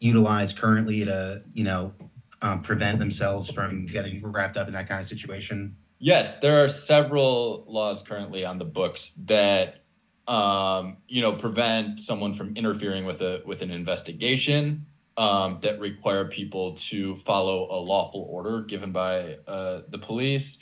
utilize 0.03 0.51
currently 0.53 1.05
to 1.05 1.41
you 1.53 1.63
know 1.63 1.93
um, 2.41 2.61
prevent 2.61 2.99
themselves 2.99 3.49
from 3.49 3.85
getting 3.85 4.21
wrapped 4.23 4.57
up 4.57 4.67
in 4.67 4.73
that 4.73 4.87
kind 4.87 4.99
of 4.99 5.07
situation 5.07 5.75
yes 5.99 6.35
there 6.35 6.63
are 6.63 6.69
several 6.69 7.63
laws 7.67 8.03
currently 8.03 8.43
on 8.43 8.57
the 8.57 8.65
books 8.65 9.13
that 9.25 9.83
um, 10.27 10.97
you 11.07 11.21
know 11.21 11.33
prevent 11.33 11.99
someone 11.99 12.33
from 12.33 12.55
interfering 12.55 13.05
with 13.05 13.21
a 13.21 13.41
with 13.45 13.61
an 13.61 13.71
investigation 13.71 14.85
um, 15.17 15.59
that 15.61 15.79
require 15.79 16.25
people 16.25 16.75
to 16.75 17.15
follow 17.17 17.67
a 17.71 17.79
lawful 17.79 18.27
order 18.29 18.61
given 18.61 18.91
by 18.91 19.37
uh, 19.47 19.81
the 19.89 19.97
police. 19.97 20.57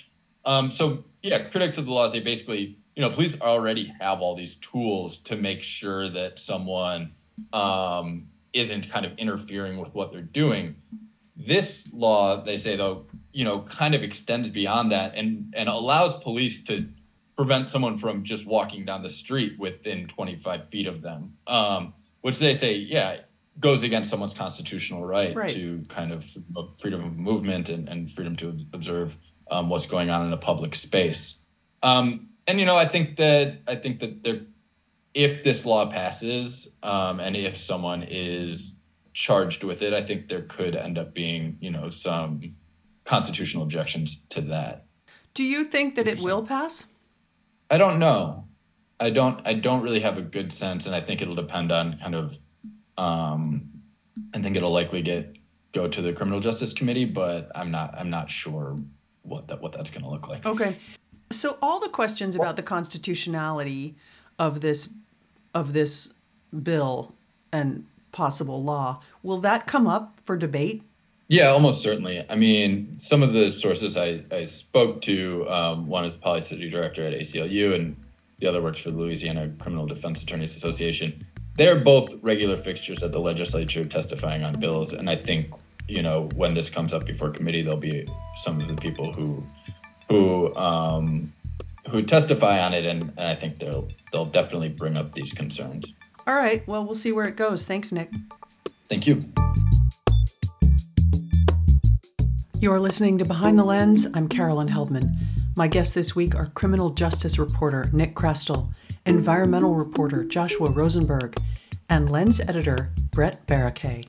Um, 0.46 0.72
so 0.72 1.06
yeah, 1.22 1.48
critics 1.50 1.78
of 1.78 1.86
the 1.86 1.92
law 1.92 2.08
say 2.08 2.20
basically, 2.20 2.78
you 2.96 3.02
know, 3.02 3.10
police 3.10 3.40
already 3.40 3.94
have 4.00 4.22
all 4.22 4.36
these 4.36 4.56
tools 4.56 5.20
to 5.20 5.36
make 5.38 5.62
sure 5.62 6.10
that 6.10 6.40
someone 6.40 7.14
um, 7.54 8.28
isn't 8.54 8.90
kind 8.90 9.06
of 9.06 9.18
interfering 9.18 9.78
with 9.78 9.94
what 9.94 10.12
they're 10.12 10.22
doing. 10.22 10.76
This 11.36 11.90
law, 11.94 12.44
they 12.44 12.58
say 12.58 12.76
though, 12.76 13.06
you 13.32 13.46
know, 13.46 13.62
kind 13.62 13.96
of 13.96 14.04
extends 14.04 14.50
beyond 14.50 14.92
that 14.92 15.16
and 15.16 15.54
and 15.56 15.70
allows 15.70 16.18
police 16.18 16.64
to 16.66 16.88
prevent 17.36 17.70
someone 17.70 17.98
from 17.98 18.24
just 18.24 18.46
walking 18.46 18.86
down 18.86 19.02
the 19.02 19.10
street 19.10 19.58
within 19.58 20.08
25 20.08 20.70
feet 20.70 20.86
of 20.86 21.02
them, 21.02 21.34
um, 21.48 21.94
which 22.22 22.38
they 22.38 22.54
say, 22.54 22.76
yeah, 22.76 23.18
goes 23.60 23.84
against 23.84 24.10
someone's 24.10 24.34
constitutional 24.34 25.06
right, 25.06 25.36
right. 25.36 25.50
to 25.50 25.84
kind 25.90 26.12
of 26.12 26.26
freedom 26.78 27.04
of 27.04 27.18
movement 27.18 27.70
and, 27.70 27.90
and 27.90 28.12
freedom 28.12 28.36
to 28.36 28.58
observe 28.74 29.16
um, 29.50 29.70
what's 29.70 29.86
going 29.86 30.10
on 30.10 30.26
in 30.26 30.34
a 30.34 30.38
public 30.38 30.76
space. 30.76 31.38
Um, 31.84 32.30
and 32.48 32.60
you 32.60 32.66
know, 32.66 32.78
I 32.78 32.88
think 32.88 33.18
that 33.18 33.60
I 33.68 33.76
think 33.76 34.00
that 34.00 34.24
there, 34.24 34.42
if 35.14 35.44
this 35.44 35.66
law 35.66 35.90
passes, 35.90 36.68
um, 36.84 37.20
and 37.20 37.36
if 37.36 37.58
someone 37.58 38.04
is 38.04 38.76
charged 39.14 39.64
with 39.64 39.82
it, 39.82 39.94
I 39.94 40.02
think 40.02 40.30
there 40.30 40.44
could 40.44 40.76
end 40.76 40.98
up 40.98 41.14
being 41.14 41.58
you 41.60 41.72
know 41.72 41.90
some 41.90 42.56
constitutional 43.06 43.64
objections 43.64 44.22
to 44.30 44.42
that. 44.42 44.86
Do 45.34 45.44
you 45.44 45.66
think 45.66 45.96
that 45.96 46.08
it 46.08 46.20
will 46.20 46.44
pass? 46.44 46.86
I 47.70 47.78
don't 47.78 48.00
know. 48.00 48.46
I 49.00 49.10
don't. 49.10 49.42
I 49.46 49.54
don't 49.54 49.82
really 49.82 50.00
have 50.02 50.18
a 50.18 50.22
good 50.22 50.52
sense, 50.54 50.86
and 50.86 50.96
I 50.96 51.02
think 51.02 51.22
it'll 51.22 51.36
depend 51.36 51.72
on 51.72 51.98
kind 51.98 52.16
of. 52.16 52.38
Um, 52.98 53.70
I 54.34 54.42
think 54.42 54.56
it'll 54.56 54.72
likely 54.72 55.02
get 55.02 55.38
go 55.74 55.88
to 55.88 56.02
the 56.02 56.14
criminal 56.14 56.40
justice 56.40 56.74
committee, 56.74 57.06
but 57.06 57.52
I'm 57.56 57.72
not. 57.72 57.96
I'm 57.98 58.10
not 58.10 58.30
sure 58.30 58.78
what 59.24 59.48
that 59.48 59.62
what 59.62 59.74
that's 59.74 59.90
going 59.90 60.04
to 60.04 60.10
look 60.10 60.28
like. 60.28 60.46
Okay. 60.46 60.78
So 61.32 61.58
all 61.62 61.80
the 61.80 61.90
questions 61.90 62.36
about 62.36 62.58
the 62.58 62.64
constitutionality 62.64 63.96
of 64.38 64.60
this 64.60 64.90
of 65.54 65.74
this 65.74 66.14
bill 66.64 67.14
and 67.52 67.86
possible 68.12 68.64
law 68.64 69.02
will 69.24 69.40
that 69.40 69.68
come 69.68 69.88
up 69.88 70.20
for 70.24 70.36
debate 70.36 70.84
yeah, 71.32 71.48
almost 71.48 71.82
certainly. 71.82 72.26
I 72.30 72.36
mean, 72.36 73.00
some 73.00 73.24
of 73.24 73.32
the 73.32 73.50
sources 73.50 73.96
I, 73.96 74.22
I 74.34 74.44
spoke 74.44 75.02
to, 75.04 75.50
um, 75.50 75.88
one 75.88 76.04
is 76.04 76.18
policy 76.18 76.70
director 76.70 77.08
at 77.08 77.14
ACLU, 77.14 77.74
and 77.74 77.96
the 78.40 78.48
other 78.48 78.62
works 78.62 78.82
for 78.82 78.92
the 78.92 78.98
Louisiana 78.98 79.50
Criminal 79.58 79.86
Defense 79.86 80.22
Attorneys 80.22 80.58
Association. 80.58 81.26
They're 81.56 81.80
both 81.80 82.16
regular 82.22 82.58
fixtures 82.58 83.02
at 83.02 83.14
the 83.14 83.20
legislature 83.20 83.86
testifying 83.86 84.44
on 84.44 84.60
bills, 84.60 84.92
and 84.92 85.10
I 85.10 85.16
think 85.16 85.54
you 85.88 86.02
know 86.02 86.28
when 86.36 86.54
this 86.54 86.70
comes 86.70 86.92
up 86.92 87.06
before 87.06 87.30
committee, 87.30 87.62
there'll 87.62 87.80
be 87.80 88.06
some 88.36 88.60
of 88.60 88.68
the 88.68 88.76
people 88.76 89.14
who 89.14 89.42
who 90.10 90.54
um, 90.56 91.32
who 91.90 92.02
testify 92.02 92.62
on 92.62 92.74
it, 92.74 92.86
and, 92.86 93.04
and 93.18 93.28
I 93.28 93.36
think 93.36 93.60
they'll 93.60 93.88
they'll 94.12 94.26
definitely 94.26 94.70
bring 94.70 94.98
up 94.98 95.14
these 95.14 95.34
concerns. 95.34 95.94
All 96.28 96.36
right. 96.36 96.66
Well, 96.68 96.86
we'll 96.86 96.96
see 96.96 97.12
where 97.12 97.26
it 97.26 97.36
goes. 97.36 97.64
Thanks, 97.66 97.92
Nick. 97.92 98.10
Thank 98.86 99.08
you. 99.08 99.20
You're 102.60 102.80
listening 102.80 103.18
to 103.18 103.26
Behind 103.26 103.58
the 103.58 103.64
Lens. 103.64 104.06
I'm 104.14 104.28
Carolyn 104.28 104.68
Heldman. 104.68 105.16
My 105.56 105.68
guests 105.68 105.94
this 105.94 106.16
week 106.16 106.36
are 106.36 106.46
criminal 106.52 106.92
justice 106.92 107.40
reporter 107.40 107.90
Nick 107.92 108.14
Chrastil, 108.16 108.74
environmental 109.06 109.76
reporter 109.76 110.24
Joshua 110.24 110.72
Rosenberg, 110.72 111.36
and 111.90 112.10
lens 112.10 112.40
editor 112.40 112.92
Brett 113.12 113.42
Barrouquere. 113.48 114.06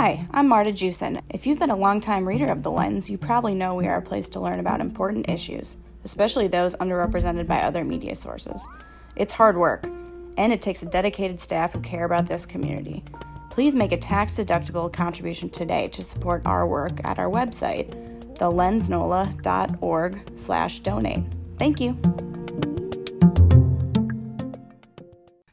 Hi, 0.00 0.28
I'm 0.30 0.46
Marta 0.46 0.70
Jewson. 0.70 1.20
If 1.28 1.44
you've 1.44 1.58
been 1.58 1.72
a 1.72 1.76
longtime 1.76 2.28
reader 2.28 2.46
of 2.46 2.62
The 2.62 2.70
Lens, 2.70 3.10
you 3.10 3.18
probably 3.18 3.52
know 3.52 3.74
we 3.74 3.88
are 3.88 3.96
a 3.96 4.00
place 4.00 4.28
to 4.28 4.40
learn 4.40 4.60
about 4.60 4.80
important 4.80 5.28
issues, 5.28 5.76
especially 6.04 6.46
those 6.46 6.76
underrepresented 6.76 7.48
by 7.48 7.62
other 7.62 7.82
media 7.82 8.14
sources. 8.14 8.64
It's 9.16 9.32
hard 9.32 9.56
work, 9.56 9.86
and 10.36 10.52
it 10.52 10.62
takes 10.62 10.84
a 10.84 10.86
dedicated 10.86 11.40
staff 11.40 11.72
who 11.72 11.80
care 11.80 12.04
about 12.04 12.28
this 12.28 12.46
community 12.46 13.02
please 13.58 13.74
make 13.74 13.90
a 13.90 13.96
tax-deductible 13.96 14.92
contribution 14.92 15.50
today 15.50 15.88
to 15.88 16.04
support 16.04 16.40
our 16.46 16.64
work 16.64 17.00
at 17.02 17.18
our 17.18 17.28
website, 17.28 17.90
thelensnola.org 18.36 20.38
slash 20.38 20.78
donate. 20.78 21.24
Thank 21.58 21.80
you. 21.80 21.98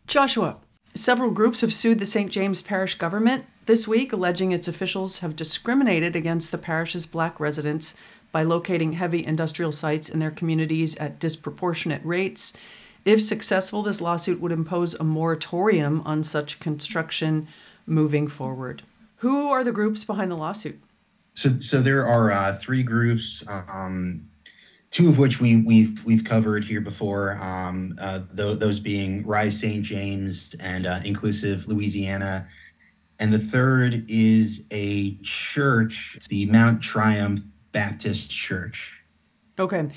Joshua, 0.06 0.58
several 0.94 1.32
groups 1.32 1.62
have 1.62 1.74
sued 1.74 1.98
the 1.98 2.06
St. 2.06 2.32
James 2.32 2.62
Parish 2.62 2.94
government 2.94 3.46
this 3.66 3.88
week, 3.88 4.14
alleging 4.14 4.52
its 4.52 4.68
officials 4.68 5.20
have 5.20 5.36
discriminated 5.36 6.16
against 6.16 6.52
the 6.52 6.58
parish's 6.58 7.06
black 7.06 7.40
residents 7.40 7.96
by 8.32 8.44
locating 8.44 8.94
heavy 8.94 9.26
industrial 9.26 9.72
sites 9.72 10.10
in 10.10 10.20
their 10.20 10.32
communities 10.32 10.96
at 10.98 11.20
disproportionate 11.20 12.04
rates. 12.04 12.54
If 13.06 13.22
successful, 13.22 13.82
this 13.82 14.02
lawsuit 14.02 14.40
would 14.42 14.52
impose 14.52 14.94
a 14.96 15.04
moratorium 15.04 16.02
on 16.06 16.24
such 16.24 16.60
construction 16.60 17.48
moving 17.86 18.28
forward. 18.28 18.82
Who 19.18 19.50
are 19.50 19.64
the 19.64 19.72
groups 19.72 20.04
behind 20.04 20.32
the 20.32 20.36
lawsuit? 20.36 20.80
So, 21.36 21.60
so 21.60 21.82
there 21.82 22.06
are 22.06 22.32
uh, 22.32 22.58
three 22.58 22.84
groups, 22.84 23.44
um, 23.48 24.28
two 24.90 25.10
of 25.10 25.18
which 25.18 25.40
we, 25.40 25.58
we've 25.58 26.04
we've 26.06 26.24
covered 26.24 26.64
here 26.64 26.82
before. 26.82 27.38
Um, 27.42 27.96
uh, 28.00 28.22
th- 28.36 28.60
those 28.60 28.80
being 28.80 29.26
Rise 29.26 29.60
St. 29.60 29.84
James 29.84 30.56
and 30.60 30.86
uh, 30.86 31.02
Inclusive 31.04 31.68
Louisiana, 31.68 32.48
and 33.20 33.34
the 33.34 33.40
third 33.40 34.06
is 34.08 34.64
a 34.72 35.18
church, 35.18 36.14
it's 36.16 36.28
the 36.28 36.46
Mount 36.48 36.82
Triumph 36.82 37.42
Baptist 37.72 38.30
Church. 38.30 39.02
Okay, 39.58 39.88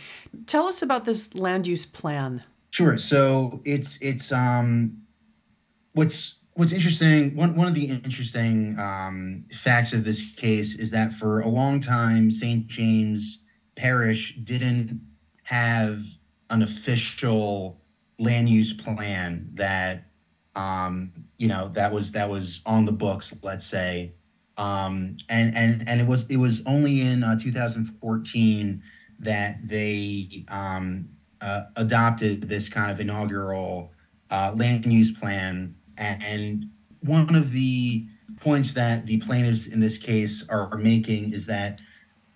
tell 0.46 0.66
us 0.66 0.82
about 0.82 1.04
this 1.04 1.34
land 1.34 1.66
use 1.66 1.84
plan. 1.84 2.44
Sure. 2.70 2.96
So 2.98 3.60
it's 3.64 3.98
it's 4.00 4.30
um, 4.30 5.02
what's 5.94 6.36
what's 6.58 6.72
interesting 6.72 7.34
one, 7.36 7.54
one 7.54 7.68
of 7.68 7.74
the 7.74 7.86
interesting 7.86 8.78
um, 8.78 9.44
facts 9.62 9.92
of 9.92 10.04
this 10.04 10.32
case 10.34 10.74
is 10.74 10.90
that 10.90 11.12
for 11.14 11.40
a 11.40 11.48
long 11.48 11.80
time 11.80 12.32
st 12.32 12.66
james 12.66 13.38
parish 13.76 14.36
didn't 14.42 15.00
have 15.44 16.02
an 16.50 16.62
official 16.62 17.80
land 18.18 18.48
use 18.48 18.72
plan 18.72 19.48
that 19.54 20.07
um, 20.58 21.12
you 21.38 21.48
know 21.48 21.70
that 21.74 21.92
was 21.92 22.12
that 22.12 22.28
was 22.28 22.60
on 22.66 22.84
the 22.84 22.92
books 22.92 23.32
let's 23.42 23.64
say. 23.64 24.12
Um, 24.56 25.16
and 25.28 25.56
and 25.56 25.88
and 25.88 26.00
it 26.00 26.06
was 26.06 26.26
it 26.28 26.36
was 26.36 26.62
only 26.66 27.00
in 27.00 27.22
uh, 27.22 27.38
2014 27.38 28.82
that 29.20 29.68
they 29.68 30.44
um, 30.48 31.08
uh, 31.40 31.62
adopted 31.76 32.48
this 32.48 32.68
kind 32.68 32.90
of 32.90 32.98
inaugural 32.98 33.92
uh, 34.30 34.52
land 34.56 34.84
use 34.86 35.12
plan. 35.12 35.76
And 35.96 36.66
one 37.00 37.34
of 37.34 37.52
the 37.52 38.06
points 38.40 38.74
that 38.74 39.06
the 39.06 39.18
plaintiffs 39.18 39.66
in 39.66 39.80
this 39.80 39.98
case 39.98 40.44
are, 40.48 40.72
are 40.72 40.78
making 40.78 41.32
is 41.32 41.46
that 41.46 41.80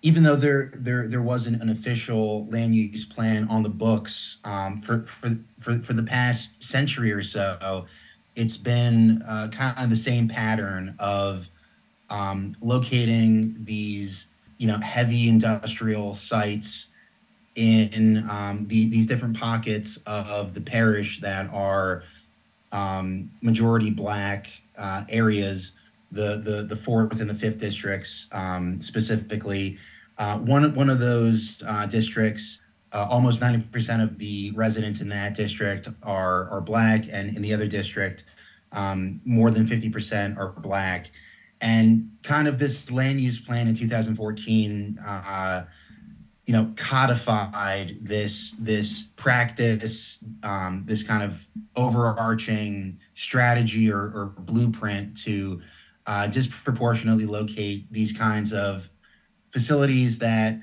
even 0.01 0.23
though 0.23 0.35
there 0.35 0.71
there 0.75 1.07
there 1.07 1.21
wasn't 1.21 1.61
an 1.61 1.69
official 1.69 2.45
land 2.47 2.75
use 2.75 3.05
plan 3.05 3.47
on 3.49 3.63
the 3.63 3.69
books 3.69 4.37
um, 4.43 4.81
for, 4.81 5.05
for 5.05 5.37
for 5.59 5.79
for 5.79 5.93
the 5.93 6.03
past 6.03 6.61
century 6.61 7.11
or 7.11 7.23
so, 7.23 7.85
it's 8.35 8.57
been 8.57 9.21
uh, 9.27 9.49
kind 9.49 9.77
of 9.77 9.89
the 9.89 9.97
same 9.97 10.27
pattern 10.27 10.95
of 10.99 11.49
um, 12.09 12.55
locating 12.61 13.55
these 13.63 14.25
you 14.57 14.67
know 14.67 14.77
heavy 14.77 15.27
industrial 15.29 16.15
sites 16.15 16.87
in 17.55 18.27
um, 18.29 18.65
the, 18.67 18.89
these 18.89 19.05
different 19.05 19.37
pockets 19.37 19.97
of 20.05 20.53
the 20.53 20.61
parish 20.61 21.19
that 21.21 21.47
are 21.53 22.03
um, 22.71 23.29
majority 23.41 23.91
black 23.91 24.49
uh, 24.77 25.03
areas, 25.09 25.73
the, 26.11 26.37
the 26.37 26.63
the 26.63 26.75
fourth 26.75 27.19
and 27.19 27.29
the 27.29 27.35
fifth 27.35 27.59
districts 27.59 28.27
um, 28.31 28.81
specifically. 28.81 29.77
Uh, 30.17 30.37
one 30.39 30.73
one 30.75 30.89
of 30.89 30.99
those 30.99 31.61
uh, 31.65 31.85
districts, 31.85 32.59
uh, 32.93 33.07
almost 33.09 33.41
ninety 33.41 33.65
percent 33.67 34.01
of 34.01 34.17
the 34.17 34.51
residents 34.51 35.01
in 35.01 35.09
that 35.09 35.35
district 35.35 35.87
are 36.03 36.49
are 36.49 36.61
black, 36.61 37.05
and 37.11 37.35
in 37.35 37.41
the 37.41 37.53
other 37.53 37.67
district, 37.67 38.25
um, 38.71 39.19
more 39.25 39.51
than 39.51 39.67
fifty 39.67 39.89
percent 39.89 40.37
are 40.37 40.49
black. 40.49 41.11
And 41.61 42.09
kind 42.23 42.47
of 42.47 42.59
this 42.59 42.91
land 42.91 43.21
use 43.21 43.39
plan 43.39 43.69
in 43.69 43.75
2014 43.75 44.99
uh, 44.99 45.65
you 46.45 46.53
know 46.53 46.73
codified 46.75 47.97
this 48.01 48.53
this 48.59 49.07
practice 49.15 50.17
um, 50.43 50.83
this 50.85 51.03
kind 51.03 51.23
of 51.23 51.47
overarching 51.75 52.99
strategy 53.15 53.91
or, 53.91 54.11
or 54.13 54.33
blueprint 54.39 55.17
to 55.17 55.61
uh, 56.05 56.27
disproportionately 56.27 57.25
locate 57.25 57.91
these 57.91 58.11
kinds 58.11 58.51
of 58.51 58.89
facilities 59.51 60.19
that 60.19 60.59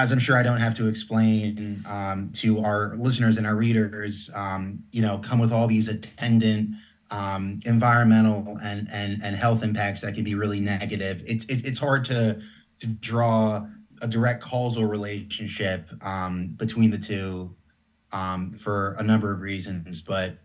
as 0.00 0.12
i'm 0.12 0.18
sure 0.18 0.36
i 0.36 0.42
don't 0.42 0.60
have 0.60 0.74
to 0.74 0.88
explain 0.88 1.82
um, 1.86 2.30
to 2.32 2.60
our 2.60 2.94
listeners 2.96 3.36
and 3.36 3.46
our 3.46 3.56
readers 3.56 4.30
um, 4.34 4.82
you 4.92 5.02
know 5.02 5.18
come 5.18 5.38
with 5.38 5.52
all 5.52 5.66
these 5.66 5.88
attendant 5.88 6.70
um, 7.10 7.60
environmental 7.64 8.58
and, 8.62 8.88
and 8.92 9.22
and 9.22 9.36
health 9.36 9.62
impacts 9.62 10.00
that 10.00 10.14
can 10.14 10.24
be 10.24 10.34
really 10.34 10.60
negative. 10.60 11.22
It's 11.26 11.44
it, 11.46 11.66
it's 11.66 11.78
hard 11.78 12.04
to 12.06 12.40
to 12.80 12.86
draw 12.86 13.66
a 14.02 14.08
direct 14.08 14.42
causal 14.42 14.86
relationship 14.86 15.90
um, 16.02 16.54
between 16.56 16.90
the 16.90 16.98
two 16.98 17.54
um, 18.12 18.54
for 18.54 18.96
a 18.98 19.02
number 19.02 19.32
of 19.32 19.40
reasons, 19.40 20.00
but 20.00 20.38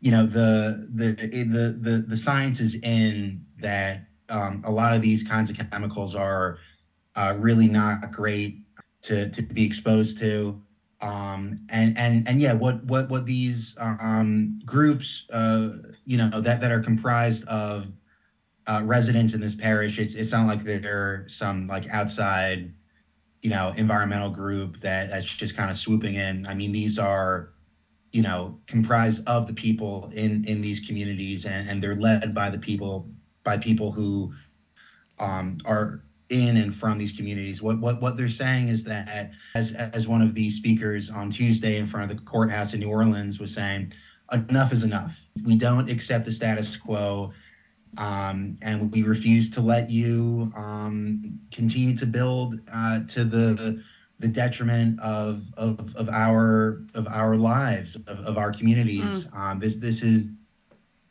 you 0.00 0.10
know 0.10 0.26
the 0.26 0.88
the 0.94 1.12
the 1.12 1.78
the, 1.80 2.04
the 2.06 2.16
science 2.16 2.60
is 2.60 2.74
in 2.76 3.44
that 3.60 4.04
um, 4.28 4.62
a 4.64 4.70
lot 4.70 4.94
of 4.94 5.02
these 5.02 5.22
kinds 5.22 5.50
of 5.50 5.56
chemicals 5.70 6.14
are 6.14 6.58
uh, 7.16 7.34
really 7.38 7.68
not 7.68 8.12
great 8.12 8.61
to 9.02 9.28
to 9.30 9.42
be 9.42 9.64
exposed 9.64 10.18
to. 10.18 10.60
Um, 11.00 11.66
and 11.68 11.98
and 11.98 12.26
and 12.28 12.40
yeah, 12.40 12.52
what 12.52 12.84
what 12.84 13.08
what 13.10 13.26
these 13.26 13.74
um, 13.78 14.60
groups, 14.64 15.26
uh, 15.32 15.70
you 16.04 16.16
know, 16.16 16.40
that 16.40 16.60
that 16.60 16.70
are 16.70 16.80
comprised 16.80 17.44
of 17.46 17.88
uh, 18.68 18.82
residents 18.84 19.34
in 19.34 19.40
this 19.40 19.56
parish, 19.56 19.98
it's 19.98 20.14
it's 20.14 20.30
not 20.30 20.46
like 20.46 20.62
they're 20.62 21.26
some 21.28 21.66
like 21.66 21.88
outside, 21.90 22.72
you 23.40 23.50
know, 23.50 23.72
environmental 23.76 24.30
group 24.30 24.80
that 24.80 25.10
that's 25.10 25.26
just 25.26 25.56
kind 25.56 25.70
of 25.70 25.76
swooping 25.76 26.14
in. 26.14 26.46
I 26.46 26.54
mean, 26.54 26.70
these 26.70 27.00
are, 27.00 27.52
you 28.12 28.22
know, 28.22 28.60
comprised 28.68 29.26
of 29.26 29.48
the 29.48 29.54
people 29.54 30.08
in 30.14 30.44
in 30.44 30.60
these 30.60 30.78
communities, 30.78 31.46
and 31.46 31.68
and 31.68 31.82
they're 31.82 31.96
led 31.96 32.32
by 32.32 32.48
the 32.48 32.58
people 32.58 33.10
by 33.42 33.58
people 33.58 33.90
who 33.90 34.32
um, 35.18 35.58
are 35.64 36.04
in 36.32 36.56
and 36.56 36.74
from 36.74 36.98
these 36.98 37.12
communities. 37.12 37.62
What 37.62 37.78
what 37.78 38.00
what 38.00 38.16
they're 38.16 38.28
saying 38.28 38.68
is 38.68 38.82
that, 38.84 39.30
as 39.54 39.72
as 39.72 40.08
one 40.08 40.22
of 40.22 40.34
the 40.34 40.50
speakers 40.50 41.10
on 41.10 41.30
Tuesday 41.30 41.76
in 41.76 41.86
front 41.86 42.10
of 42.10 42.16
the 42.16 42.22
courthouse 42.24 42.72
in 42.72 42.80
New 42.80 42.88
Orleans 42.88 43.38
was 43.38 43.52
saying, 43.52 43.92
enough 44.32 44.72
is 44.72 44.82
enough. 44.82 45.26
We 45.44 45.56
don't 45.56 45.90
accept 45.90 46.24
the 46.24 46.32
status 46.32 46.76
quo, 46.76 47.32
um, 47.98 48.56
and 48.62 48.90
we 48.90 49.02
refuse 49.02 49.50
to 49.50 49.60
let 49.60 49.90
you 49.90 50.52
um, 50.56 51.38
continue 51.52 51.96
to 51.96 52.06
build 52.06 52.60
uh, 52.72 53.00
to 53.08 53.24
the 53.24 53.82
the 54.18 54.28
detriment 54.28 55.00
of 55.00 55.44
of, 55.56 55.94
of 55.96 56.08
our 56.08 56.82
of 56.94 57.06
our 57.08 57.36
lives 57.36 57.96
of, 58.06 58.20
of 58.20 58.38
our 58.38 58.52
communities. 58.52 59.24
Mm. 59.24 59.36
Um, 59.36 59.58
this 59.60 59.76
this 59.76 60.02
is 60.02 60.30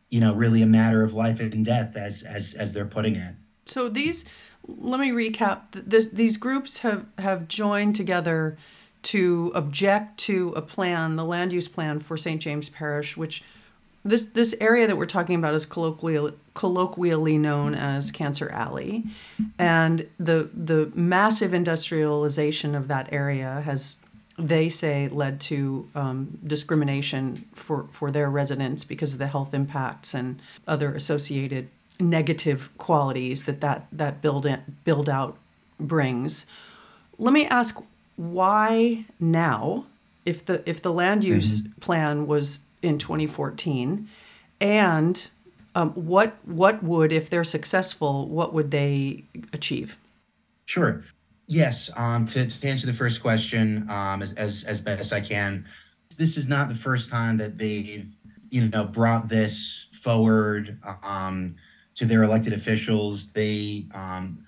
you 0.09 0.19
know 0.19 0.33
really 0.33 0.63
a 0.63 0.67
matter 0.67 1.03
of 1.03 1.13
life 1.13 1.39
and 1.39 1.65
death 1.65 1.95
as 1.95 2.23
as 2.23 2.55
as 2.55 2.73
they're 2.73 2.85
putting 2.85 3.15
it. 3.15 3.35
So 3.65 3.87
these 3.89 4.25
let 4.67 4.99
me 4.99 5.09
recap. 5.11 5.61
This, 5.71 6.07
these 6.07 6.37
groups 6.37 6.79
have, 6.79 7.05
have 7.17 7.47
joined 7.47 7.95
together 7.95 8.57
to 9.03 9.51
object 9.55 10.19
to 10.19 10.53
a 10.55 10.61
plan, 10.61 11.15
the 11.15 11.25
land 11.25 11.51
use 11.51 11.67
plan 11.67 11.99
for 11.99 12.17
St. 12.17 12.41
James 12.41 12.69
Parish, 12.69 13.17
which 13.17 13.43
this 14.03 14.23
this 14.23 14.55
area 14.59 14.87
that 14.87 14.97
we're 14.97 15.05
talking 15.05 15.35
about 15.35 15.53
is 15.53 15.65
colloquially 15.65 16.33
colloquially 16.53 17.37
known 17.37 17.75
as 17.75 18.11
Cancer 18.11 18.49
Alley, 18.49 19.03
and 19.59 20.07
the 20.19 20.49
the 20.53 20.91
massive 20.95 21.53
industrialization 21.53 22.73
of 22.73 22.87
that 22.87 23.09
area 23.11 23.61
has 23.61 23.97
they 24.39 24.69
say 24.69 25.07
led 25.09 25.39
to 25.39 25.87
um, 25.93 26.39
discrimination 26.43 27.47
for 27.53 27.87
for 27.91 28.09
their 28.09 28.29
residents 28.29 28.83
because 28.83 29.13
of 29.13 29.19
the 29.19 29.27
health 29.27 29.53
impacts 29.53 30.15
and 30.15 30.41
other 30.67 30.95
associated 30.95 31.69
negative 32.01 32.75
qualities 32.77 33.45
that 33.45 33.61
that, 33.61 33.87
that 33.91 34.21
build, 34.21 34.45
in, 34.45 34.61
build 34.83 35.07
out 35.09 35.37
brings. 35.79 36.45
Let 37.17 37.33
me 37.33 37.45
ask 37.45 37.81
why 38.15 39.05
now, 39.19 39.85
if 40.25 40.45
the 40.45 40.61
if 40.69 40.81
the 40.81 40.93
land 40.93 41.23
use 41.23 41.61
mm-hmm. 41.61 41.79
plan 41.79 42.27
was 42.27 42.59
in 42.81 42.97
2014, 42.97 44.07
and 44.59 45.31
um, 45.73 45.91
what 45.91 46.35
what 46.45 46.83
would 46.83 47.11
if 47.11 47.29
they're 47.29 47.43
successful, 47.43 48.27
what 48.27 48.53
would 48.53 48.71
they 48.71 49.23
achieve? 49.53 49.97
Sure. 50.65 51.03
Yes. 51.47 51.89
Um, 51.97 52.27
to, 52.27 52.47
to 52.47 52.67
answer 52.67 52.85
the 52.85 52.93
first 52.93 53.21
question 53.21 53.89
um, 53.89 54.21
as, 54.21 54.33
as 54.33 54.63
as 54.63 54.79
best 54.79 55.11
I 55.11 55.21
can, 55.21 55.65
this 56.17 56.37
is 56.37 56.47
not 56.47 56.69
the 56.69 56.75
first 56.75 57.09
time 57.09 57.37
that 57.37 57.57
they've 57.57 58.07
you 58.49 58.67
know 58.67 58.83
brought 58.83 59.29
this 59.29 59.87
forward. 60.01 60.77
Um, 61.03 61.55
to 62.01 62.07
their 62.07 62.23
elected 62.23 62.51
officials. 62.51 63.27
They, 63.27 63.85
um, 63.93 64.43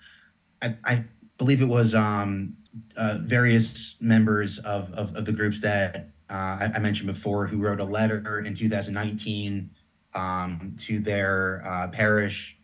I, 0.62 0.76
I, 0.84 1.04
believe 1.38 1.62
it 1.62 1.66
was 1.66 1.94
um, 1.94 2.56
uh, 2.98 3.20
various 3.22 3.96
members 4.00 4.58
of, 4.60 4.92
of, 4.94 5.16
of, 5.16 5.26
the 5.26 5.32
groups 5.32 5.62
that 5.62 6.10
uh, 6.32 6.34
I, 6.34 6.72
I, 6.76 6.80
mentioned 6.80 7.13
before 7.13 7.46
who 7.46 7.60
wrote 7.60 7.80
a 7.80 7.84
letter 7.84 8.39
in 8.39 8.56
2019 8.56 9.70
um, 10.16 10.76
to 10.80 11.00
their 11.00 11.63
uh, 11.66 11.89
parish 11.89 12.58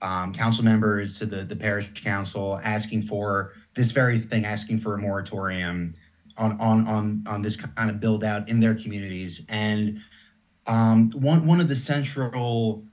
um, 0.00 0.32
council 0.32 0.64
members, 0.64 1.18
to 1.18 1.26
the, 1.26 1.44
the 1.44 1.56
parish 1.56 1.90
council, 2.02 2.58
asking 2.64 3.02
for 3.02 3.52
this 3.74 3.90
very 3.90 4.18
thing, 4.18 4.46
asking 4.46 4.80
for 4.80 4.94
a 4.94 4.98
moratorium 4.98 5.94
on 6.38 6.58
on 6.60 6.86
on 6.86 7.24
on 7.26 7.42
this 7.42 7.56
kind 7.56 7.90
of 7.90 8.00
build 8.00 8.24
out 8.24 8.48
in 8.48 8.60
their 8.60 8.74
communities. 8.74 9.42
And 9.50 10.00
um, 10.66 11.10
one 11.10 11.46
one 11.46 11.60
of 11.60 11.68
the 11.68 11.76
central 11.76 12.84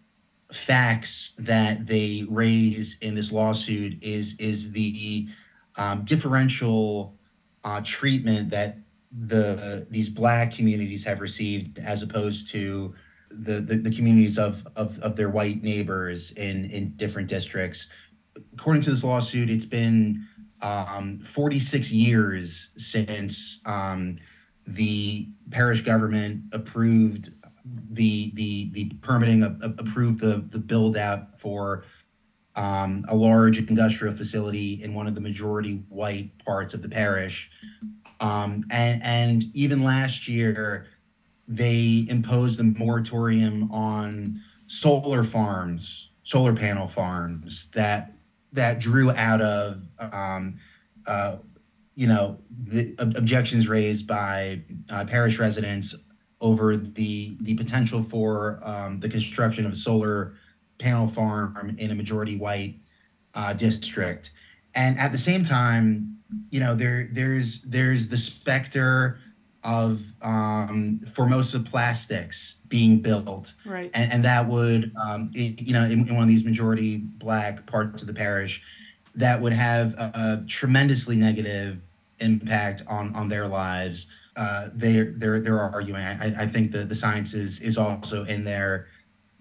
facts 0.51 1.33
that 1.37 1.87
they 1.87 2.25
raise 2.29 2.97
in 3.01 3.15
this 3.15 3.31
lawsuit 3.31 4.01
is 4.01 4.35
is 4.39 4.71
the 4.71 5.27
um, 5.77 6.03
differential 6.05 7.15
uh, 7.63 7.81
treatment 7.83 8.49
that 8.49 8.77
the 9.27 9.87
these 9.89 10.09
black 10.09 10.53
communities 10.53 11.03
have 11.03 11.19
received 11.21 11.79
as 11.79 12.01
opposed 12.01 12.49
to 12.49 12.93
the, 13.29 13.59
the, 13.59 13.75
the 13.75 13.91
communities 13.93 14.37
of, 14.37 14.65
of 14.75 14.97
of 14.99 15.15
their 15.15 15.29
white 15.29 15.63
neighbors 15.63 16.31
in 16.31 16.69
in 16.71 16.91
different 16.95 17.27
districts. 17.27 17.87
According 18.53 18.83
to 18.83 18.91
this 18.91 19.03
lawsuit, 19.03 19.49
it's 19.49 19.65
been 19.65 20.25
um, 20.61 21.19
46 21.19 21.91
years 21.91 22.69
since 22.77 23.59
um, 23.65 24.17
the 24.65 25.29
parish 25.51 25.81
government 25.81 26.43
approved 26.51 27.31
the 27.91 28.31
the 28.35 28.69
the 28.71 28.85
permitting 29.01 29.43
uh, 29.43 29.55
approved 29.61 30.19
the 30.19 30.45
the 30.51 30.59
build 30.59 30.97
out 30.97 31.39
for 31.39 31.83
um, 32.57 33.05
a 33.07 33.15
large 33.15 33.59
industrial 33.59 34.15
facility 34.15 34.81
in 34.83 34.93
one 34.93 35.05
of 35.07 35.13
the 35.13 35.21
majority 35.21 35.83
white 35.89 36.31
parts 36.43 36.73
of 36.73 36.81
the 36.81 36.89
parish. 36.89 37.51
Um, 38.19 38.65
and, 38.71 39.01
and 39.03 39.43
even 39.53 39.83
last 39.83 40.27
year, 40.27 40.87
they 41.47 42.07
imposed 42.09 42.59
a 42.59 42.63
moratorium 42.63 43.71
on 43.71 44.41
solar 44.65 45.23
farms, 45.23 46.09
solar 46.23 46.53
panel 46.53 46.87
farms 46.87 47.69
that 47.73 48.13
that 48.53 48.79
drew 48.79 49.11
out 49.11 49.39
of 49.41 49.83
um, 49.99 50.57
uh, 51.05 51.37
you 51.95 52.07
know 52.07 52.39
the 52.65 52.95
objections 52.99 53.67
raised 53.67 54.07
by 54.07 54.61
uh, 54.89 55.05
parish 55.05 55.37
residents 55.37 55.93
over 56.41 56.77
the 56.77 57.35
the 57.41 57.55
potential 57.55 58.03
for 58.03 58.59
um, 58.63 58.99
the 58.99 59.09
construction 59.09 59.65
of 59.65 59.71
a 59.71 59.75
solar 59.75 60.35
panel 60.79 61.07
farm 61.07 61.75
in 61.79 61.91
a 61.91 61.95
majority 61.95 62.37
white 62.37 62.75
uh, 63.33 63.53
district, 63.53 64.31
and 64.75 64.99
at 64.99 65.11
the 65.11 65.17
same 65.17 65.43
time, 65.43 66.17
you 66.49 66.59
know 66.59 66.75
there 66.75 67.09
there's 67.11 67.61
there's 67.61 68.07
the 68.07 68.17
specter 68.17 69.19
of 69.63 70.01
um, 70.21 71.01
Formosa 71.13 71.59
plastics 71.59 72.55
being 72.69 73.01
built, 73.01 73.53
right? 73.65 73.89
And, 73.93 74.13
and 74.13 74.25
that 74.25 74.47
would 74.47 74.93
um, 75.03 75.31
it, 75.33 75.61
you 75.61 75.73
know 75.73 75.83
in, 75.83 76.07
in 76.07 76.13
one 76.13 76.23
of 76.23 76.29
these 76.29 76.43
majority 76.45 76.97
black 76.97 77.65
parts 77.65 78.01
of 78.01 78.07
the 78.07 78.13
parish, 78.13 78.61
that 79.15 79.41
would 79.41 79.53
have 79.53 79.93
a, 79.95 80.11
a 80.13 80.47
tremendously 80.47 81.15
negative 81.15 81.79
impact 82.19 82.83
on 82.87 83.13
on 83.15 83.27
their 83.29 83.47
lives 83.47 84.05
uh, 84.37 84.69
they're 84.73 85.13
they're 85.17 85.39
they're 85.39 85.59
arguing. 85.59 86.03
I, 86.03 86.43
I 86.43 86.47
think 86.47 86.71
the 86.71 86.85
the 86.85 86.95
science 86.95 87.33
is 87.33 87.59
is 87.59 87.77
also 87.77 88.23
in 88.25 88.43
there 88.43 88.87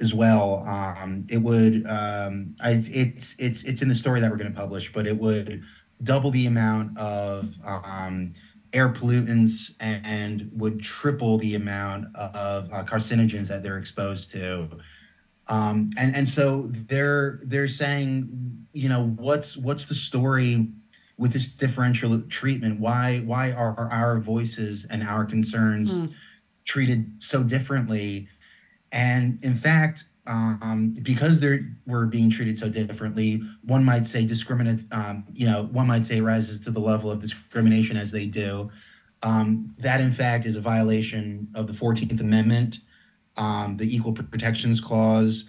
as 0.01 0.15
well. 0.15 0.65
Um, 0.67 1.27
it 1.29 1.39
would 1.39 1.87
um, 1.87 2.57
I, 2.61 2.83
it's 2.89 3.37
it's 3.39 3.63
it's 3.65 3.83
in 3.83 3.89
the 3.89 3.95
story 3.95 4.21
that 4.21 4.31
we're 4.31 4.39
going 4.39 4.53
to 4.53 4.59
publish, 4.59 4.93
but 4.93 5.07
it 5.07 5.17
would 5.19 5.63
double 6.03 6.31
the 6.31 6.47
amount 6.47 6.97
of 6.99 7.55
um, 7.65 8.35
air 8.73 8.89
pollutants 8.89 9.75
and 9.81 10.51
would 10.53 10.81
triple 10.81 11.39
the 11.39 11.55
amount 11.55 12.15
of 12.17 12.73
uh, 12.73 12.85
carcinogens 12.85 13.49
that 13.49 13.63
they're 13.63 13.79
exposed 13.79 14.31
to. 14.33 14.69
Um, 15.49 15.91
and 15.97 16.17
and 16.17 16.29
so 16.29 16.63
they're 16.89 17.41
they're 17.45 17.69
saying, 17.69 18.67
you 18.73 18.89
know, 18.89 19.09
what's 19.17 19.57
what's 19.57 19.87
the 19.87 19.95
story 19.95 20.69
with 21.19 21.33
this 21.33 21.49
differential 21.49 22.21
treatment 22.23 22.79
why 22.79 23.19
why 23.21 23.53
are 23.53 23.89
our 23.91 24.19
voices 24.19 24.85
and 24.91 25.03
our 25.03 25.25
concerns 25.25 25.91
mm. 25.91 26.13
treated 26.65 27.11
so 27.19 27.43
differently? 27.43 28.29
And 28.93 29.39
in 29.43 29.57
fact 29.57 30.05
um, 30.29 30.97
because 31.03 31.39
they 31.39 31.61
were 31.87 32.07
being 32.07 32.31
treated 32.31 32.59
so 32.59 32.69
differently 32.69 33.41
one 33.63 33.85
might 33.85 34.07
say 34.07 34.25
discriminate 34.25 34.81
um, 34.91 35.25
you 35.33 35.47
know 35.47 35.69
one 35.73 35.87
might 35.87 36.05
say 36.05 36.21
rises 36.21 36.61
to 36.61 36.71
the 36.71 36.81
level 36.81 37.11
of 37.11 37.21
discrimination 37.21 37.97
as 37.97 38.11
they 38.11 38.27
do. 38.27 38.71
Um, 39.23 39.75
that 39.79 40.01
in 40.01 40.13
fact 40.13 40.47
is 40.47 40.57
a 40.57 40.61
violation 40.61 41.49
of 41.55 41.67
the 41.67 41.73
14th 41.73 42.21
amendment 42.21 42.81
um, 43.37 43.77
the 43.77 43.95
Equal 43.95 44.13
Protections 44.13 44.81
Clause, 44.81 45.45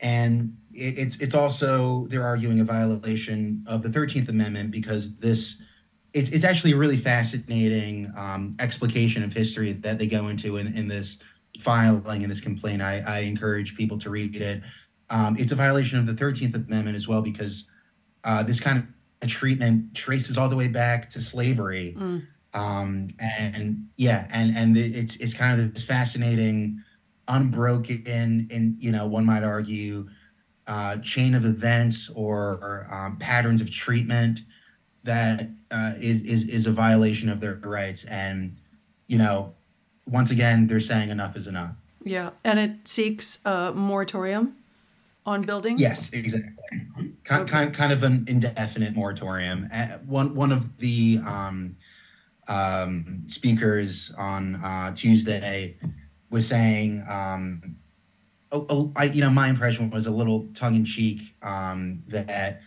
and 0.00 0.56
it, 0.78 0.98
it's 0.98 1.16
it's 1.16 1.34
also 1.34 2.06
they're 2.08 2.24
arguing 2.24 2.60
a 2.60 2.64
violation 2.64 3.64
of 3.66 3.82
the 3.82 3.90
Thirteenth 3.90 4.28
Amendment 4.28 4.70
because 4.70 5.16
this 5.16 5.56
it's 6.12 6.30
it's 6.30 6.44
actually 6.44 6.72
a 6.72 6.76
really 6.76 6.96
fascinating 6.96 8.12
um, 8.16 8.56
explication 8.58 9.22
of 9.22 9.32
history 9.32 9.72
that 9.72 9.98
they 9.98 10.06
go 10.06 10.28
into 10.28 10.56
in, 10.56 10.74
in 10.76 10.88
this 10.88 11.18
filing 11.60 12.22
in 12.22 12.28
this 12.28 12.40
complaint. 12.40 12.80
I, 12.82 13.00
I 13.00 13.18
encourage 13.20 13.76
people 13.76 13.98
to 13.98 14.10
read 14.10 14.36
it. 14.36 14.62
Um, 15.10 15.36
it's 15.38 15.52
a 15.52 15.56
violation 15.56 15.98
of 15.98 16.06
the 16.06 16.14
Thirteenth 16.14 16.54
Amendment 16.54 16.96
as 16.96 17.08
well 17.08 17.22
because 17.22 17.64
uh, 18.24 18.42
this 18.42 18.60
kind 18.60 18.78
of 18.78 19.28
treatment 19.28 19.94
traces 19.94 20.36
all 20.36 20.48
the 20.48 20.56
way 20.56 20.68
back 20.68 21.10
to 21.10 21.20
slavery. 21.20 21.94
Mm. 21.98 22.26
Um, 22.54 23.08
and 23.18 23.86
yeah, 23.96 24.26
and 24.30 24.56
and 24.56 24.76
it's 24.76 25.16
it's 25.16 25.34
kind 25.34 25.60
of 25.60 25.74
this 25.74 25.84
fascinating, 25.84 26.82
unbroken, 27.26 28.48
and 28.50 28.76
you 28.78 28.90
know 28.90 29.06
one 29.06 29.26
might 29.26 29.44
argue, 29.44 30.08
uh, 30.68 30.98
chain 30.98 31.34
of 31.34 31.44
events 31.44 32.10
or 32.14 32.86
um, 32.90 33.16
patterns 33.16 33.60
of 33.60 33.70
treatment 33.70 34.40
that 35.02 35.48
uh, 35.70 35.94
is 35.98 36.22
is 36.22 36.48
is 36.48 36.66
a 36.66 36.72
violation 36.72 37.28
of 37.28 37.40
their 37.40 37.54
rights. 37.54 38.04
And 38.04 38.56
you 39.06 39.18
know, 39.18 39.54
once 40.06 40.30
again, 40.30 40.66
they're 40.66 40.80
saying 40.80 41.08
enough 41.08 41.36
is 41.36 41.46
enough. 41.46 41.74
Yeah, 42.04 42.30
and 42.44 42.58
it 42.58 42.86
seeks 42.86 43.40
a 43.44 43.72
moratorium 43.74 44.56
on 45.26 45.42
building. 45.42 45.78
Yes, 45.78 46.10
exactly. 46.12 46.52
Kind, 47.24 47.48
kind, 47.48 47.74
kind 47.74 47.92
of 47.92 48.02
an 48.02 48.24
indefinite 48.28 48.94
moratorium. 48.94 49.68
Uh, 49.72 49.98
one 50.06 50.34
one 50.34 50.52
of 50.52 50.78
the 50.78 51.20
um, 51.26 51.76
um, 52.46 53.24
speakers 53.26 54.12
on 54.16 54.56
uh, 54.56 54.94
Tuesday 54.94 55.76
was 56.30 56.46
saying, 56.46 57.04
um, 58.50 58.60
oh, 58.60 58.66
oh, 58.68 58.92
I, 58.96 59.04
you 59.04 59.20
know, 59.20 59.30
my 59.30 59.48
impression 59.48 59.90
was 59.90 60.06
a 60.06 60.10
little 60.10 60.46
tongue 60.54 60.74
in 60.74 60.84
cheek 60.84 61.34
um, 61.42 62.02
that, 62.08 62.60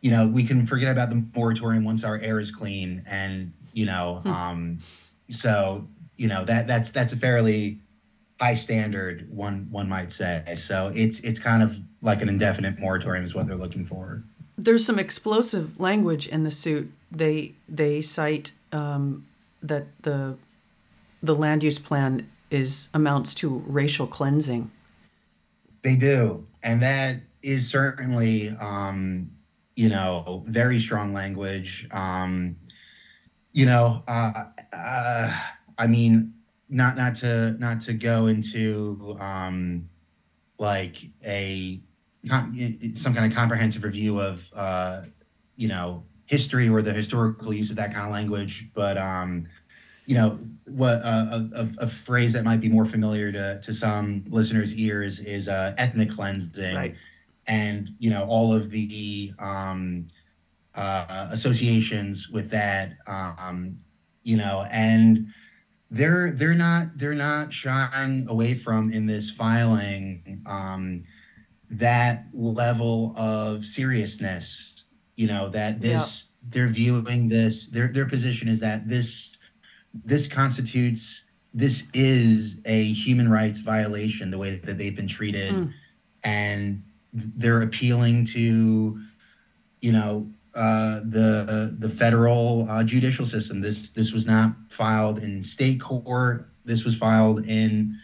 you 0.00 0.10
know, 0.10 0.26
we 0.26 0.44
can 0.44 0.66
forget 0.66 0.92
about 0.92 1.10
the 1.10 1.24
moratorium 1.34 1.84
once 1.84 2.04
our 2.04 2.18
air 2.18 2.40
is 2.40 2.50
clean, 2.50 3.02
and 3.06 3.52
you 3.72 3.86
know, 3.86 4.20
Hmm. 4.24 4.30
um, 4.30 4.78
so 5.30 5.86
you 6.16 6.28
know 6.28 6.44
that 6.44 6.66
that's 6.66 6.90
that's 6.90 7.12
a 7.12 7.16
fairly 7.16 7.78
high 8.40 8.54
standard 8.54 9.26
one 9.30 9.68
one 9.70 9.88
might 9.88 10.12
say. 10.12 10.42
So 10.58 10.92
it's 10.94 11.20
it's 11.20 11.38
kind 11.38 11.62
of 11.62 11.78
like 12.02 12.20
an 12.20 12.28
indefinite 12.28 12.78
moratorium 12.78 13.24
is 13.24 13.34
what 13.34 13.46
they're 13.46 13.56
looking 13.56 13.86
for. 13.86 14.22
There's 14.58 14.84
some 14.84 14.98
explosive 14.98 15.78
language 15.80 16.26
in 16.26 16.42
the 16.44 16.50
suit. 16.50 16.92
They 17.10 17.52
they 17.68 18.02
cite 18.02 18.52
um, 18.72 19.24
that 19.62 19.86
the 20.02 20.36
the 21.22 21.34
land 21.34 21.62
use 21.62 21.78
plan 21.78 22.26
is 22.50 22.88
amounts 22.92 23.32
to 23.34 23.62
racial 23.66 24.06
cleansing. 24.06 24.70
They 25.82 25.96
do, 25.96 26.46
and 26.62 26.80
that 26.82 27.16
is 27.42 27.68
certainly, 27.68 28.56
um, 28.60 29.30
you 29.74 29.88
know, 29.88 30.44
very 30.46 30.78
strong 30.78 31.12
language. 31.12 31.88
Um, 31.90 32.56
you 33.52 33.66
know, 33.66 34.02
uh, 34.06 34.44
uh, 34.72 35.40
I 35.78 35.86
mean, 35.86 36.34
not 36.68 36.96
not 36.96 37.16
to 37.16 37.52
not 37.58 37.80
to 37.82 37.94
go 37.94 38.28
into 38.28 39.16
um, 39.20 39.88
like 40.58 40.98
a 41.24 41.80
some 42.94 43.14
kind 43.14 43.26
of 43.26 43.36
comprehensive 43.36 43.82
review 43.82 44.20
of 44.20 44.48
uh, 44.54 45.02
you 45.56 45.68
know 45.68 46.04
history 46.26 46.68
or 46.68 46.80
the 46.80 46.92
historical 46.92 47.52
use 47.52 47.70
of 47.70 47.76
that 47.76 47.92
kind 47.92 48.06
of 48.06 48.12
language, 48.12 48.70
but 48.74 48.96
um, 48.96 49.46
you 50.06 50.14
know 50.14 50.38
what 50.72 50.98
uh, 51.04 51.40
a, 51.54 51.60
a, 51.62 51.68
a 51.80 51.86
phrase 51.86 52.32
that 52.32 52.44
might 52.44 52.60
be 52.60 52.68
more 52.68 52.84
familiar 52.84 53.30
to, 53.32 53.60
to 53.62 53.74
some 53.74 54.24
listeners' 54.28 54.74
ears 54.74 55.18
is 55.20 55.48
uh, 55.48 55.74
ethnic 55.78 56.10
cleansing, 56.10 56.74
Right. 56.74 56.94
and 57.46 57.90
you 57.98 58.10
know 58.10 58.24
all 58.24 58.54
of 58.54 58.70
the 58.70 59.32
um, 59.38 60.06
uh, 60.74 61.28
associations 61.30 62.28
with 62.28 62.50
that, 62.50 62.94
um, 63.06 63.78
you 64.22 64.36
know, 64.36 64.66
and 64.70 65.26
they're 65.90 66.32
they're 66.32 66.54
not 66.54 66.96
they're 66.96 67.14
not 67.14 67.52
shying 67.52 68.26
away 68.28 68.54
from 68.54 68.90
in 68.92 69.06
this 69.06 69.30
filing 69.30 70.42
um, 70.46 71.04
that 71.70 72.26
level 72.32 73.14
of 73.16 73.64
seriousness, 73.66 74.84
you 75.16 75.26
know, 75.26 75.48
that 75.50 75.80
this 75.80 76.24
they're 76.48 76.68
viewing 76.68 77.28
this 77.28 77.66
their 77.68 77.88
their 77.88 78.06
position 78.06 78.48
is 78.48 78.60
that 78.60 78.88
this 78.88 79.31
this 80.04 80.26
constitutes 80.26 81.22
this 81.54 81.84
is 81.92 82.60
a 82.64 82.84
human 82.92 83.30
rights 83.30 83.58
violation 83.60 84.30
the 84.30 84.38
way 84.38 84.56
that 84.56 84.78
they've 84.78 84.96
been 84.96 85.08
treated. 85.08 85.52
Mm. 85.52 85.72
and 86.24 86.82
they're 87.12 87.62
appealing 87.62 88.24
to 88.24 88.98
you 89.80 89.92
know 89.92 90.26
uh, 90.54 91.00
the 91.04 91.74
the 91.78 91.88
federal 91.88 92.66
uh, 92.70 92.82
judicial 92.84 93.26
system. 93.26 93.60
This 93.60 93.90
this 93.90 94.12
was 94.12 94.26
not 94.26 94.52
filed 94.70 95.22
in 95.22 95.42
state 95.42 95.80
court. 95.80 96.48
This 96.64 96.84
was 96.84 96.94
filed 96.94 97.46
in 97.46 97.98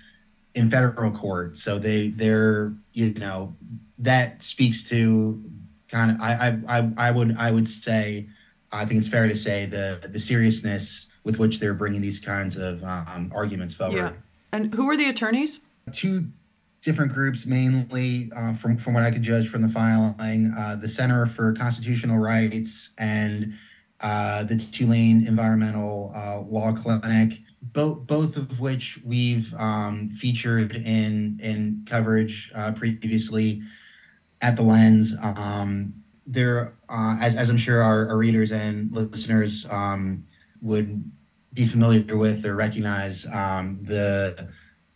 in 0.55 0.70
federal 0.70 1.11
court. 1.11 1.57
So 1.57 1.79
they 1.79 2.09
they're 2.09 2.74
you 2.92 3.14
know 3.14 3.55
that 3.98 4.42
speaks 4.42 4.83
to 4.85 5.42
kind 5.88 6.11
of 6.11 6.20
I, 6.20 6.59
I 6.68 6.79
i 6.79 7.09
i 7.09 7.11
would 7.11 7.37
i 7.38 7.51
would 7.51 7.66
say 7.66 8.29
i 8.72 8.85
think 8.85 8.98
it's 8.98 9.09
fair 9.09 9.27
to 9.27 9.37
say 9.37 9.66
the 9.66 10.09
the 10.12 10.20
seriousness 10.20 11.08
with 11.24 11.38
which 11.38 11.61
they're 11.61 11.74
bringing 11.74 12.00
these 12.00 12.20
kinds 12.20 12.57
of 12.57 12.83
um, 12.85 13.31
arguments 13.35 13.74
forward 13.74 13.96
Yeah. 13.96 14.12
And 14.52 14.74
who 14.74 14.88
are 14.88 14.96
the 14.96 15.09
attorneys? 15.09 15.61
two 15.92 16.26
different 16.83 17.12
groups, 17.12 17.46
mainly 17.46 18.31
uh, 18.37 18.54
from 18.54 18.76
from 18.76 18.94
what 18.94 19.02
I 19.02 19.11
could 19.11 19.22
judge 19.22 19.48
from 19.48 19.62
the 19.62 19.68
filing, 19.68 20.52
uh, 20.57 20.76
the 20.76 20.88
Center 20.88 21.26
for 21.26 21.52
Constitutional 21.52 22.18
Rights 22.18 22.90
and 22.98 23.54
uh, 24.00 24.44
the 24.44 24.57
Tulane 24.57 25.26
Environmental 25.26 26.12
uh, 26.14 26.40
Law 26.40 26.72
Clinic. 26.72 27.40
Both 27.72 28.07
both 28.07 28.37
of 28.37 28.61
which 28.61 29.00
we've 29.04 29.52
um, 29.54 30.11
featured 30.11 30.76
in 30.76 31.38
in 31.42 31.85
coverage 31.87 32.50
uh, 32.54 32.72
previously 32.72 33.62
at 34.40 34.57
the 34.57 34.62
Lens. 34.62 35.14
Um, 35.20 35.94
there, 36.26 36.74
uh, 36.88 37.16
as 37.20 37.35
as 37.35 37.50
I'm 37.50 37.59
sure 37.59 37.83
our, 37.83 38.09
our 38.09 38.16
readers 38.16 38.52
and 38.52 38.92
listeners 38.92 39.66
um, 39.70 40.24
would 40.62 41.11
be 41.55 41.66
familiar 41.66 42.16
with 42.16 42.44
or 42.44 42.55
recognize, 42.55 43.27
um, 43.27 43.79
the 43.83 44.49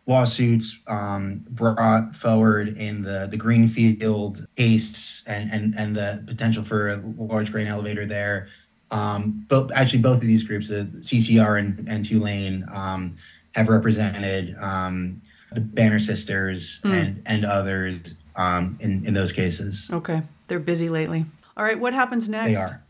lawsuits 0.07 0.77
um, 0.89 1.45
brought 1.51 2.15
forward 2.17 2.77
in 2.77 3.03
the 3.03 3.29
the 3.31 3.37
Greenfield 3.37 4.47
case 4.57 5.23
and 5.27 5.51
and 5.53 5.75
and 5.77 5.95
the 5.97 6.23
potential 6.27 6.65
for 6.65 6.91
a 6.91 6.97
large 6.97 7.53
grain 7.53 7.67
elevator 7.67 8.07
there. 8.07 8.49
Um, 8.91 9.47
but 9.49 9.73
actually, 9.75 10.01
both 10.01 10.17
of 10.17 10.23
these 10.23 10.43
groups, 10.43 10.69
the 10.69 10.85
CCR 11.01 11.59
and, 11.59 11.89
and 11.89 12.05
Tulane, 12.05 12.67
um, 12.71 13.17
have 13.55 13.69
represented 13.71 14.55
um, 14.59 15.23
the 15.53 15.61
Banner 15.61 15.99
Sisters 15.99 16.81
Hmm. 16.83 16.93
and 16.93 17.23
and 17.27 17.45
others 17.45 18.15
um, 18.37 18.77
in 18.81 19.07
in 19.07 19.15
those 19.15 19.33
cases. 19.33 19.89
Okay. 19.91 20.23
They're 20.49 20.61
busy 20.61 20.91
lately. 20.91 21.25
All 21.57 21.65
right. 21.65 21.79
What 21.79 21.95
happens 21.95 22.29
next? 22.29 22.51
They 22.51 22.57
are. 22.57 22.83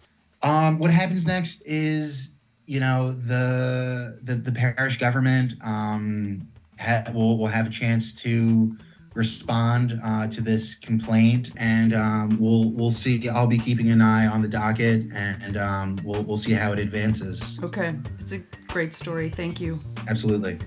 Um, 0.42 0.80
what 0.80 0.90
happens 0.90 1.24
next 1.24 1.62
is, 1.64 2.30
you 2.66 2.80
know, 2.80 3.12
the 3.12 4.18
the, 4.22 4.34
the 4.34 4.52
parish 4.52 4.98
government 4.98 5.54
um, 5.62 6.46
ha- 6.78 7.04
will 7.12 7.38
will 7.38 7.46
have 7.46 7.66
a 7.66 7.70
chance 7.70 8.14
to 8.14 8.76
respond 9.14 10.00
uh, 10.04 10.26
to 10.28 10.40
this 10.40 10.74
complaint, 10.74 11.50
and 11.56 11.94
um, 11.94 12.36
we'll 12.40 12.70
we'll 12.70 12.90
see. 12.90 13.28
I'll 13.28 13.46
be 13.46 13.58
keeping 13.58 13.90
an 13.90 14.00
eye 14.00 14.26
on 14.26 14.42
the 14.42 14.48
docket, 14.48 15.12
and 15.12 15.56
um, 15.56 15.98
we'll 16.04 16.22
we'll 16.22 16.38
see 16.38 16.52
how 16.52 16.72
it 16.72 16.78
advances. 16.78 17.58
Okay. 17.62 17.94
It's 18.18 18.32
a 18.32 18.38
great 18.68 18.94
story. 18.94 19.30
Thank 19.30 19.60
you. 19.60 19.80
Absolutely. 20.08 20.58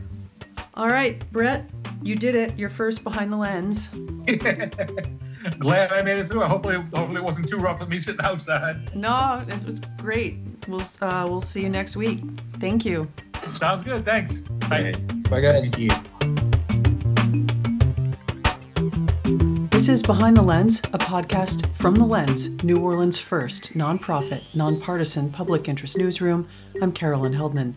All 0.76 0.90
right, 0.90 1.24
Brett, 1.32 1.70
you 2.04 2.16
did 2.16 2.36
it. 2.36 2.58
You're 2.58 2.70
first 2.70 3.04
behind 3.04 3.32
the 3.32 3.38
lens. 3.38 3.90
Glad 5.60 5.92
I 5.92 6.02
made 6.02 6.18
it 6.18 6.28
through. 6.28 6.42
Hopefully, 6.42 6.76
hopefully 6.76 7.18
it 7.18 7.24
wasn't 7.24 7.48
too 7.50 7.58
rough 7.58 7.80
with 7.80 7.90
me 7.90 8.00
sitting 8.00 8.26
outside. 8.26 8.96
No, 8.96 9.46
it 9.48 9.64
was 9.64 9.80
great. 9.98 10.38
We'll 10.68 10.82
uh, 11.02 11.28
we'll 11.30 11.42
see 11.42 11.62
you 11.62 11.70
next 11.70 11.96
week. 11.96 12.22
Thank 12.60 12.84
you. 12.86 13.08
Sounds 13.54 13.84
good. 13.84 14.04
Thanks. 14.04 14.34
Bye. 14.68 14.94
Bye, 15.30 15.42
guys. 15.42 15.70
Thank 15.70 15.80
you. 15.80 15.90
This 19.70 19.90
is 19.90 20.02
Behind 20.02 20.36
the 20.36 20.42
Lens, 20.42 20.80
a 20.94 20.98
podcast 20.98 21.76
from 21.76 21.96
The 21.96 22.06
Lens, 22.06 22.50
New 22.64 22.78
Orleans' 22.78 23.20
first 23.20 23.74
nonprofit, 23.74 24.42
nonpartisan 24.56 25.32
public 25.32 25.68
interest 25.68 25.98
newsroom. 25.98 26.48
I'm 26.82 26.92
Carolyn 26.92 27.34
Heldman. 27.34 27.76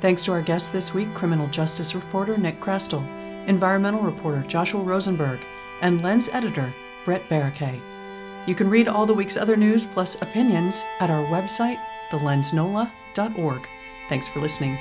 Thanks 0.00 0.22
to 0.24 0.32
our 0.32 0.40
guest 0.40 0.72
this 0.72 0.94
week, 0.94 1.12
criminal 1.12 1.48
justice 1.48 1.94
reporter 1.94 2.38
Nick 2.38 2.60
Chrastil, 2.60 3.04
environmental 3.46 4.00
reporter 4.00 4.42
Joshua 4.46 4.80
Rosenberg, 4.80 5.40
and 5.82 6.02
Lens 6.02 6.30
editor 6.30 6.72
Brett. 7.10 7.80
You 8.46 8.54
can 8.54 8.70
read 8.70 8.86
all 8.86 9.04
the 9.04 9.14
week's 9.14 9.36
other 9.36 9.56
news 9.56 9.84
plus 9.84 10.20
opinions 10.22 10.84
at 11.00 11.10
our 11.10 11.24
website, 11.26 11.80
thelensnola.org. 12.10 13.68
Thanks 14.08 14.28
for 14.28 14.40
listening. 14.40 14.78